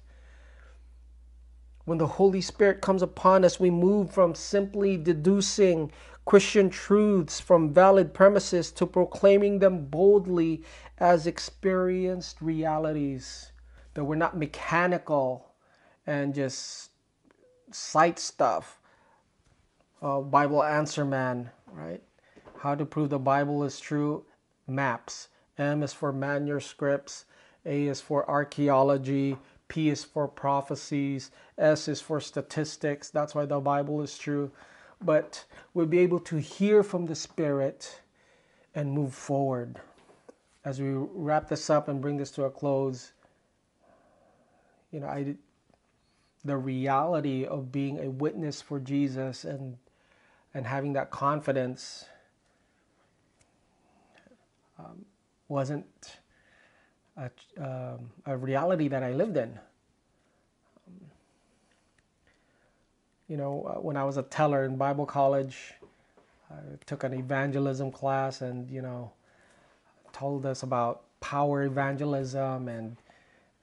When 1.88 2.00
the 2.00 2.06
Holy 2.06 2.42
Spirit 2.42 2.82
comes 2.82 3.02
upon 3.02 3.46
us, 3.46 3.62
we 3.62 3.70
move 3.70 4.12
from 4.12 4.36
simply 4.36 4.98
deducing 4.98 5.90
Christian 6.26 6.70
truths 6.70 7.40
from 7.40 7.74
valid 7.74 8.14
premises 8.14 8.74
to 8.74 8.86
proclaiming 8.86 9.60
them 9.60 9.86
boldly 9.86 10.64
as 10.98 11.26
experienced 11.26 12.42
realities. 12.42 13.54
That 13.94 14.04
we're 14.04 14.16
not 14.16 14.36
mechanical 14.36 15.54
and 16.06 16.36
just 16.36 16.90
cite 17.72 18.20
stuff. 18.20 18.82
Uh, 20.02 20.20
Bible 20.20 20.62
answer 20.66 21.06
man, 21.06 21.52
right? 21.72 22.04
How 22.58 22.76
to 22.76 22.86
prove 22.86 23.12
the 23.12 23.18
Bible 23.18 23.64
is 23.64 23.80
true? 23.80 24.26
Maps. 24.68 25.30
M 25.58 25.82
is 25.84 25.94
for 25.94 26.12
manuscripts. 26.12 27.24
A 27.66 27.88
is 27.88 28.02
for 28.02 28.30
archaeology. 28.30 29.38
P 29.68 29.90
is 29.90 30.04
for 30.04 30.28
prophecies, 30.28 31.32
S 31.58 31.88
is 31.88 32.02
for 32.02 32.20
statistics. 32.20 33.10
That's 33.10 33.36
why 33.36 33.46
the 33.46 33.60
Bible 33.60 34.02
is 34.02 34.18
true. 34.18 34.52
But 35.02 35.44
we'll 35.74 35.86
be 35.86 36.00
able 36.00 36.20
to 36.22 36.38
hear 36.38 36.84
from 36.84 37.06
the 37.06 37.16
Spirit 37.16 38.02
and 38.74 38.92
move 38.92 39.14
forward. 39.14 39.80
As 40.66 40.80
we 40.82 40.90
wrap 40.90 41.48
this 41.48 41.70
up 41.70 41.88
and 41.88 42.02
bring 42.02 42.18
this 42.18 42.32
to 42.32 42.44
a 42.44 42.50
close, 42.52 43.14
you 44.92 45.00
know, 45.00 45.08
I 45.08 45.36
the 46.46 46.58
reality 46.58 47.46
of 47.46 47.72
being 47.72 48.00
a 48.00 48.10
witness 48.10 48.62
for 48.62 48.80
Jesus 48.80 49.44
and 49.44 49.78
and 50.54 50.66
having 50.66 50.94
that 50.94 51.12
confidence 51.12 52.06
um, 54.80 55.06
wasn't 55.48 55.86
a, 57.18 57.30
um, 57.60 58.10
a 58.26 58.38
reality 58.38 58.88
that 58.88 59.04
I 59.04 59.12
lived 59.12 59.38
in. 59.38 59.58
You 63.28 63.38
know, 63.38 63.64
uh, 63.64 63.82
when 63.82 63.98
I 63.98 64.04
was 64.04 64.18
a 64.18 64.24
teller 64.24 64.64
in 64.64 64.78
Bible 64.78 65.06
college, 65.06 65.74
I 66.50 66.56
took 66.86 67.04
an 67.04 67.14
evangelism 67.14 67.92
class 67.92 68.42
and, 68.42 68.70
you 68.70 68.82
know, 68.82 69.12
told 70.14 70.46
us 70.46 70.64
about 70.64 71.04
power 71.20 71.64
evangelism 71.64 72.68
and 72.68 72.96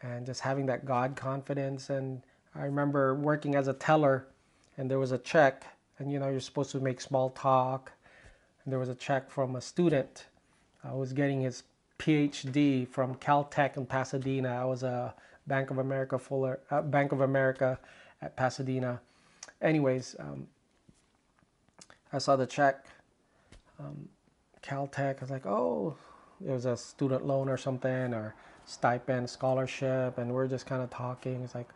and 0.03 0.27
just 0.27 0.41
having 0.43 0.67
that 0.67 0.85
God 0.85 1.17
confidence. 1.17 1.89
And 1.89 2.23
I 2.55 2.65
remember 2.65 3.15
working 3.15 3.55
as 3.55 3.69
a 3.69 3.73
teller, 3.73 4.27
and 4.77 4.91
there 4.91 4.99
was 4.99 5.13
a 5.13 5.19
check, 5.19 5.65
and 5.99 6.13
you 6.13 6.19
know 6.19 6.29
you're 6.29 6.41
supposed 6.41 6.71
to 6.73 6.81
make 6.81 7.01
small 7.01 7.31
talk. 7.31 7.93
And 8.65 8.73
there 8.73 8.79
was 8.79 8.89
a 8.91 8.95
check 8.95 9.31
from 9.31 9.57
a 9.57 9.61
student. 9.61 10.27
I 10.83 10.93
was 10.93 11.13
getting 11.13 11.41
his 11.41 11.63
PhD 11.99 12.89
from 12.89 13.15
Caltech 13.17 13.77
in 13.77 13.87
Pasadena. 13.87 14.51
I 14.51 14.65
was 14.65 14.83
a 14.83 15.15
Bank 15.47 15.71
of 15.71 15.79
America 15.79 16.19
Fuller, 16.19 16.61
uh, 16.71 16.83
Bank 16.83 17.13
of 17.13 17.21
America 17.21 17.79
at 18.23 18.37
Pasadena. 18.37 19.01
Anyways, 19.61 20.17
um, 20.19 20.47
I 22.13 22.19
saw 22.19 22.37
the 22.37 22.47
check, 22.47 22.87
um, 23.79 24.09
Caltech. 24.63 25.19
I 25.19 25.21
was 25.21 25.31
like, 25.31 25.47
oh, 25.47 25.97
it 26.45 26.51
was 26.51 26.65
a 26.65 26.77
student 26.77 27.27
loan 27.27 27.49
or 27.49 27.57
something, 27.57 28.15
or 28.15 28.35
stipend, 28.65 29.29
scholarship, 29.29 30.19
and 30.19 30.33
we're 30.33 30.49
just 30.49 30.67
kind 30.67 30.83
of 30.83 30.91
talking. 30.91 31.43
It's 31.43 31.55
like, 31.55 31.69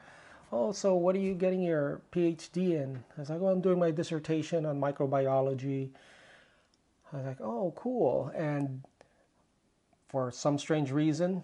oh, 0.53 0.73
so 0.73 0.95
what 0.95 1.15
are 1.15 1.21
you 1.21 1.35
getting 1.35 1.63
your 1.63 2.01
PhD 2.13 2.73
in? 2.73 3.05
I 3.17 3.21
was 3.21 3.31
like, 3.31 3.41
oh, 3.41 3.49
I'm 3.49 3.61
doing 3.61 3.79
my 3.79 3.91
dissertation 3.91 4.65
on 4.67 4.81
microbiology. 4.81 5.91
I 7.13 7.17
was 7.17 7.27
like, 7.27 7.41
oh, 7.41 7.73
cool. 7.77 8.33
And 8.35 8.83
for 10.09 10.31
some 10.31 10.59
strange 10.59 10.91
reason, 10.91 11.43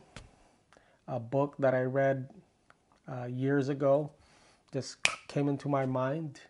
a 1.07 1.21
book 1.21 1.55
that 1.59 1.75
I 1.75 1.83
read 1.83 2.31
uh, 3.07 3.27
years 3.27 3.69
ago 3.69 4.11
just 4.73 4.97
came 5.29 5.49
into 5.49 5.69
my 5.69 5.85
mind. 5.85 6.41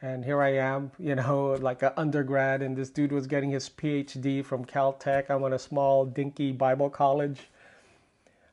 And 0.00 0.24
here 0.24 0.40
I 0.40 0.54
am, 0.56 0.92
you 0.98 1.14
know, 1.14 1.52
like 1.60 1.82
an 1.82 1.92
undergrad, 1.96 2.62
and 2.62 2.76
this 2.76 2.90
dude 2.90 3.12
was 3.12 3.26
getting 3.26 3.50
his 3.50 3.68
PhD 3.68 4.44
from 4.44 4.64
Caltech. 4.64 5.30
I'm 5.30 5.44
at 5.44 5.52
a 5.52 5.58
small, 5.58 6.04
dinky 6.04 6.52
Bible 6.52 6.90
college. 6.90 7.50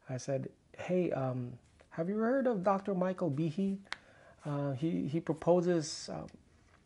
I 0.09 0.17
said, 0.17 0.49
Hey, 0.77 1.11
um, 1.11 1.53
have 1.91 2.09
you 2.09 2.17
heard 2.17 2.47
of 2.47 2.63
Dr. 2.63 2.95
Michael 2.95 3.29
Behe? 3.29 3.77
Uh, 4.45 4.71
he, 4.71 5.07
he 5.07 5.19
proposes 5.19 6.09
um, 6.11 6.27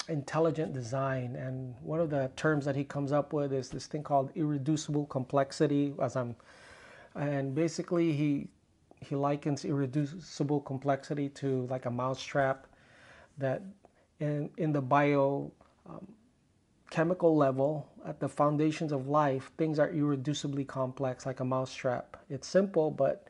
intelligent 0.10 0.74
design, 0.74 1.36
and 1.36 1.76
one 1.82 2.00
of 2.00 2.10
the 2.10 2.32
terms 2.36 2.66
that 2.66 2.76
he 2.76 2.84
comes 2.84 3.12
up 3.12 3.34
with 3.34 3.54
is 3.54 3.70
this 3.70 3.88
thing 3.88 4.04
called 4.04 4.32
irreducible 4.36 5.06
complexity. 5.08 5.94
As 6.02 6.16
I'm, 6.16 6.36
and 7.16 7.54
basically, 7.56 8.14
he 8.14 8.48
he 9.04 9.16
likens 9.16 9.66
irreducible 9.66 10.62
complexity 10.62 11.30
to 11.30 11.68
like 11.70 11.86
a 11.86 11.92
mousetrap 11.92 12.68
that 13.38 13.62
in, 14.20 14.50
in 14.58 14.72
the 14.72 14.82
bio 14.82 15.52
um, 15.88 16.08
chemical 16.90 17.36
level 17.36 17.90
at 18.06 18.20
the 18.20 18.30
foundations 18.30 18.92
of 18.92 19.08
life 19.08 19.52
things 19.58 19.80
are 19.80 19.90
irreducibly 19.90 20.66
complex 20.66 21.26
like 21.26 21.40
a 21.40 21.46
mousetrap 21.46 22.18
it's 22.30 22.48
simple 22.48 22.92
but 22.92 23.28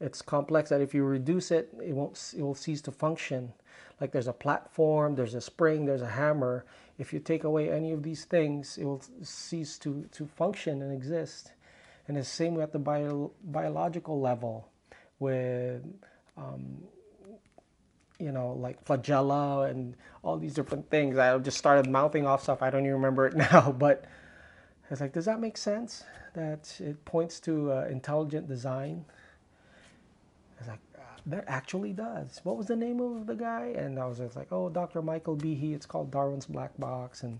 it's 0.00 0.20
complex 0.20 0.68
that 0.68 0.80
if 0.80 0.94
you 0.94 1.02
reduce 1.02 1.50
it 1.50 1.72
it 1.82 1.94
won't 1.94 2.34
it 2.36 2.42
will 2.42 2.54
cease 2.54 2.82
to 2.82 2.92
function 2.92 3.52
like 4.00 4.12
there's 4.12 4.28
a 4.28 4.32
platform 4.32 5.14
there's 5.14 5.34
a 5.34 5.40
spring 5.40 5.84
there's 5.84 6.02
a 6.02 6.08
hammer. 6.08 6.64
If 6.98 7.12
you 7.12 7.20
take 7.20 7.44
away 7.44 7.70
any 7.70 7.92
of 7.92 8.02
these 8.02 8.24
things 8.24 8.78
it 8.78 8.84
will 8.84 9.02
cease 9.22 9.78
to 9.78 10.08
to 10.12 10.26
function 10.26 10.82
and 10.82 10.92
exist. 10.92 11.52
And 12.06 12.16
the 12.16 12.24
same 12.24 12.58
at 12.60 12.72
the 12.72 12.78
bio, 12.78 13.32
biological 13.44 14.18
level 14.20 14.68
with 15.18 15.82
um, 16.36 16.84
you 18.18 18.32
know 18.32 18.52
like 18.52 18.84
flagella 18.84 19.70
and 19.70 19.96
all 20.22 20.38
these 20.38 20.54
different 20.54 20.90
things. 20.90 21.18
I 21.18 21.36
just 21.38 21.58
started 21.58 21.88
mouthing 21.90 22.26
off 22.26 22.42
stuff. 22.42 22.62
I 22.62 22.70
don't 22.70 22.82
even 22.82 22.94
remember 22.94 23.26
it 23.26 23.36
now 23.52 23.72
but 23.72 24.04
it's 24.90 25.00
like 25.00 25.12
does 25.12 25.26
that 25.26 25.40
make 25.40 25.56
sense? 25.56 26.04
That 26.34 26.74
it 26.80 27.04
points 27.04 27.40
to 27.40 27.72
uh, 27.72 27.86
intelligent 27.90 28.48
design 28.48 29.04
that 31.30 31.44
actually 31.46 31.92
does 31.92 32.40
what 32.44 32.56
was 32.56 32.66
the 32.66 32.76
name 32.76 33.00
of 33.00 33.26
the 33.26 33.34
guy 33.34 33.72
and 33.76 33.98
i 33.98 34.06
was 34.06 34.18
just 34.18 34.36
like 34.36 34.48
oh 34.50 34.68
dr 34.68 35.00
michael 35.02 35.36
behe 35.36 35.74
it's 35.74 35.86
called 35.86 36.10
darwin's 36.10 36.46
black 36.46 36.76
box 36.78 37.22
and 37.22 37.38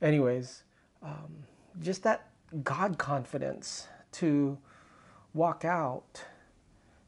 anyways 0.00 0.62
um, 1.02 1.44
just 1.80 2.02
that 2.02 2.28
god 2.64 2.98
confidence 2.98 3.88
to 4.12 4.58
walk 5.32 5.64
out 5.64 6.24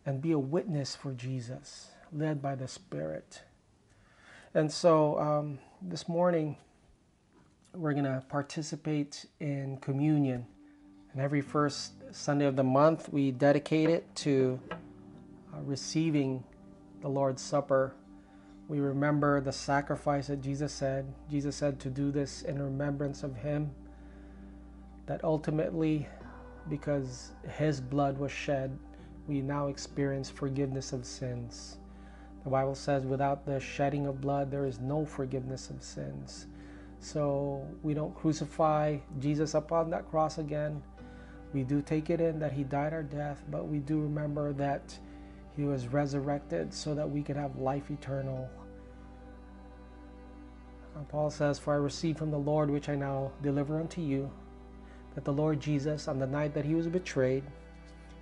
and 0.04 0.20
be 0.20 0.32
a 0.32 0.38
witness 0.38 0.96
for 0.96 1.12
Jesus, 1.12 1.92
led 2.12 2.42
by 2.42 2.54
the 2.54 2.68
Spirit. 2.68 3.42
And 4.54 4.70
so 4.70 5.18
um, 5.18 5.58
this 5.80 6.08
morning, 6.08 6.56
we're 7.74 7.92
going 7.92 8.04
to 8.04 8.22
participate 8.28 9.26
in 9.40 9.78
communion. 9.78 10.46
And 11.12 11.22
every 11.22 11.40
first 11.40 11.92
Sunday 12.10 12.46
of 12.46 12.56
the 12.56 12.64
month, 12.64 13.08
we 13.12 13.30
dedicate 13.30 13.88
it 13.88 14.14
to 14.16 14.60
uh, 15.52 15.60
receiving 15.62 16.44
the 17.00 17.08
Lord's 17.08 17.42
Supper. 17.42 17.94
We 18.68 18.80
remember 18.80 19.40
the 19.40 19.52
sacrifice 19.52 20.28
that 20.28 20.40
Jesus 20.40 20.72
said. 20.72 21.12
Jesus 21.30 21.56
said 21.56 21.80
to 21.80 21.90
do 21.90 22.10
this 22.10 22.42
in 22.42 22.62
remembrance 22.62 23.22
of 23.22 23.36
Him. 23.36 23.70
That 25.06 25.22
ultimately, 25.24 26.06
because 26.68 27.32
His 27.56 27.80
blood 27.80 28.18
was 28.18 28.32
shed 28.32 28.78
we 29.26 29.40
now 29.40 29.68
experience 29.68 30.28
forgiveness 30.28 30.92
of 30.92 31.06
sins. 31.06 31.76
The 32.44 32.50
Bible 32.50 32.74
says, 32.74 33.04
without 33.06 33.46
the 33.46 33.60
shedding 33.60 34.06
of 34.06 34.20
blood, 34.20 34.50
there 34.50 34.66
is 34.66 34.80
no 34.80 35.04
forgiveness 35.04 35.70
of 35.70 35.82
sins. 35.82 36.46
So 36.98 37.64
we 37.82 37.94
don't 37.94 38.14
crucify 38.14 38.98
Jesus 39.20 39.54
upon 39.54 39.90
that 39.90 40.08
cross 40.10 40.38
again. 40.38 40.82
We 41.52 41.62
do 41.62 41.82
take 41.82 42.10
it 42.10 42.20
in 42.20 42.38
that 42.40 42.52
he 42.52 42.64
died 42.64 42.92
our 42.92 43.02
death, 43.02 43.42
but 43.50 43.68
we 43.68 43.78
do 43.78 44.00
remember 44.00 44.52
that 44.54 44.98
he 45.56 45.64
was 45.64 45.88
resurrected 45.88 46.72
so 46.72 46.94
that 46.94 47.08
we 47.08 47.22
could 47.22 47.36
have 47.36 47.56
life 47.58 47.90
eternal. 47.90 48.48
And 50.96 51.08
Paul 51.08 51.30
says, 51.30 51.58
For 51.58 51.74
I 51.74 51.76
received 51.76 52.18
from 52.18 52.30
the 52.30 52.38
Lord 52.38 52.70
which 52.70 52.88
I 52.88 52.94
now 52.94 53.32
deliver 53.42 53.78
unto 53.80 54.00
you, 54.00 54.30
that 55.14 55.24
the 55.24 55.32
Lord 55.32 55.60
Jesus, 55.60 56.08
on 56.08 56.18
the 56.18 56.26
night 56.26 56.54
that 56.54 56.64
he 56.64 56.74
was 56.74 56.86
betrayed, 56.86 57.44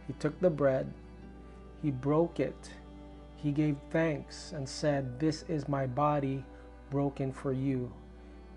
he 0.07 0.13
took 0.15 0.39
the 0.41 0.51
bread, 0.51 0.93
he 1.83 1.91
broke 1.91 2.41
it, 2.41 2.71
he 3.37 3.53
gave 3.53 3.77
thanks, 3.91 4.53
and 4.53 4.69
said, 4.69 5.19
This 5.19 5.45
is 5.49 5.69
my 5.69 5.87
body 5.87 6.45
broken 6.91 7.33
for 7.33 7.53
you. 7.53 7.93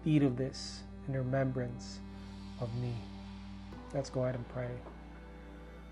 Eat 0.06 0.24
of 0.24 0.36
this 0.36 0.82
in 1.08 1.14
remembrance 1.14 2.00
of 2.60 2.74
me. 2.76 2.94
Let's 3.94 4.10
go 4.10 4.24
ahead 4.24 4.36
and 4.36 4.48
pray. 4.50 4.70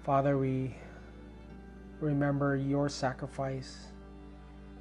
Father, 0.03 0.37
we 0.37 0.75
remember 2.01 2.55
your 2.55 2.89
sacrifice 2.89 3.87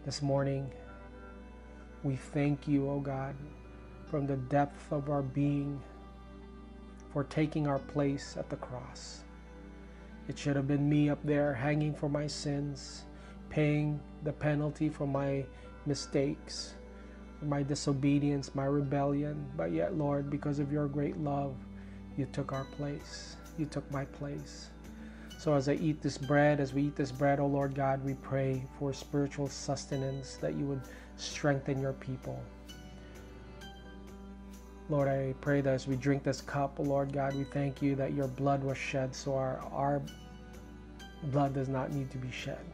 this 0.07 0.23
morning. 0.23 0.71
We 2.03 2.17
thank 2.17 2.67
you, 2.67 2.89
O 2.89 2.95
oh 2.95 3.01
God, 3.01 3.37
from 4.07 4.27
the 4.27 4.37
depth 4.37 4.91
of 4.91 5.11
our 5.11 5.23
being 5.23 5.81
for 7.13 7.25
taking 7.25 7.67
our 7.67 7.79
place 7.79 8.37
at 8.39 8.49
the 8.49 8.57
cross. 8.57 9.21
It 10.29 10.39
should 10.39 10.57
have 10.57 10.67
been 10.67 10.89
me 10.89 11.11
up 11.11 11.19
there 11.23 11.53
hanging 11.53 11.95
for 11.95 12.09
my 12.09 12.27
sins, 12.27 13.05
paying 13.51 14.01
the 14.23 14.33
penalty 14.33 14.89
for 14.89 15.07
my 15.07 15.45
mistakes, 15.85 16.75
my 17.43 17.63
disobedience, 17.63 18.55
my 18.55 18.65
rebellion. 18.65 19.45
But 19.57 19.73
yet, 19.73 19.99
Lord, 19.99 20.31
because 20.31 20.59
of 20.59 20.73
your 20.73 20.87
great 20.89 21.19
love, 21.19 21.55
you 22.17 22.27
took 22.33 22.53
our 22.53 22.65
place. 22.77 23.37
You 23.59 23.67
took 23.67 23.91
my 23.91 24.07
place. 24.07 24.71
So 25.41 25.55
as 25.55 25.71
I 25.71 25.73
eat 25.77 26.03
this 26.03 26.19
bread, 26.19 26.61
as 26.61 26.75
we 26.75 26.83
eat 26.83 26.97
this 26.97 27.11
bread, 27.11 27.41
O 27.41 27.45
oh 27.45 27.47
Lord 27.47 27.75
God, 27.75 28.05
we 28.05 28.13
pray 28.13 28.63
for 28.79 28.93
spiritual 28.93 29.49
sustenance 29.49 30.37
that 30.37 30.55
you 30.55 30.67
would 30.67 30.83
strengthen 31.17 31.81
your 31.81 31.95
people. 31.95 32.39
Lord, 34.91 35.09
I 35.09 35.33
pray 35.41 35.63
that 35.63 35.73
as 35.73 35.87
we 35.87 35.97
drink 35.97 36.25
this 36.25 36.43
cup, 36.43 36.75
oh 36.79 36.83
Lord 36.83 37.15
God, 37.15 37.35
we 37.35 37.45
thank 37.45 37.81
you 37.81 37.95
that 37.95 38.13
your 38.13 38.29
blood 38.29 38.63
was 38.63 38.77
shed 38.77 39.15
so 39.15 39.35
our, 39.35 39.61
our 39.73 40.03
blood 41.33 41.55
does 41.55 41.69
not 41.69 41.91
need 41.91 42.11
to 42.11 42.19
be 42.19 42.31
shed. 42.31 42.67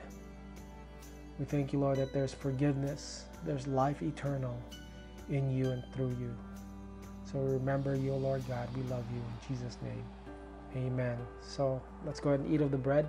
We 1.38 1.44
thank 1.44 1.72
you, 1.72 1.78
Lord, 1.78 1.98
that 1.98 2.12
there's 2.12 2.34
forgiveness, 2.34 3.26
there's 3.44 3.68
life 3.68 4.02
eternal 4.02 4.60
in 5.28 5.56
you 5.56 5.70
and 5.70 5.84
through 5.94 6.16
you. 6.18 6.34
So 7.30 7.38
remember 7.38 7.94
you, 7.94 8.12
Lord 8.12 8.42
God. 8.48 8.68
We 8.76 8.82
love 8.90 9.04
you 9.12 9.20
in 9.20 9.56
Jesus' 9.56 9.78
name. 9.82 10.02
Amen. 10.76 11.16
So 11.40 11.80
let's 12.04 12.20
go 12.20 12.30
ahead 12.30 12.40
and 12.40 12.52
eat 12.52 12.60
of 12.60 12.70
the 12.70 12.76
bread. 12.76 13.08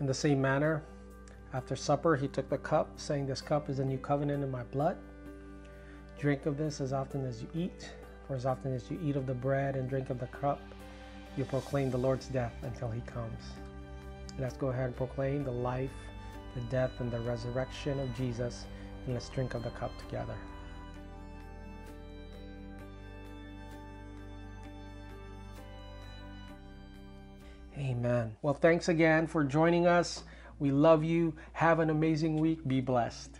In 0.00 0.06
the 0.06 0.14
same 0.14 0.40
manner, 0.40 0.82
after 1.52 1.76
supper, 1.76 2.16
he 2.16 2.26
took 2.26 2.48
the 2.48 2.56
cup, 2.56 2.98
saying, 2.98 3.26
This 3.26 3.42
cup 3.42 3.68
is 3.68 3.80
a 3.80 3.84
new 3.84 3.98
covenant 3.98 4.42
in 4.42 4.50
my 4.50 4.62
blood. 4.62 4.96
Drink 6.18 6.46
of 6.46 6.56
this 6.56 6.80
as 6.80 6.94
often 6.94 7.26
as 7.26 7.42
you 7.42 7.48
eat, 7.54 7.90
for 8.26 8.34
as 8.34 8.46
often 8.46 8.72
as 8.72 8.90
you 8.90 8.98
eat 9.04 9.16
of 9.16 9.26
the 9.26 9.34
bread 9.34 9.76
and 9.76 9.90
drink 9.90 10.08
of 10.08 10.18
the 10.18 10.28
cup, 10.28 10.62
you 11.36 11.44
proclaim 11.44 11.90
the 11.90 11.98
Lord's 11.98 12.26
death 12.26 12.54
until 12.62 12.90
he 12.90 13.00
comes. 13.02 13.42
Let's 14.38 14.56
go 14.56 14.68
ahead 14.68 14.86
and 14.86 14.96
proclaim 14.96 15.44
the 15.44 15.50
life, 15.50 15.90
the 16.54 16.60
death, 16.62 16.92
and 17.00 17.10
the 17.10 17.20
resurrection 17.20 17.98
of 18.00 18.14
Jesus, 18.16 18.66
and 19.04 19.14
let's 19.14 19.28
drink 19.28 19.54
of 19.54 19.62
the 19.62 19.70
cup 19.70 19.96
together. 19.98 20.34
Amen. 27.78 28.36
Well, 28.42 28.54
thanks 28.54 28.88
again 28.88 29.26
for 29.26 29.42
joining 29.42 29.86
us. 29.86 30.24
We 30.58 30.70
love 30.70 31.02
you. 31.02 31.34
Have 31.52 31.80
an 31.80 31.88
amazing 31.88 32.38
week. 32.38 32.66
Be 32.68 32.82
blessed. 32.82 33.39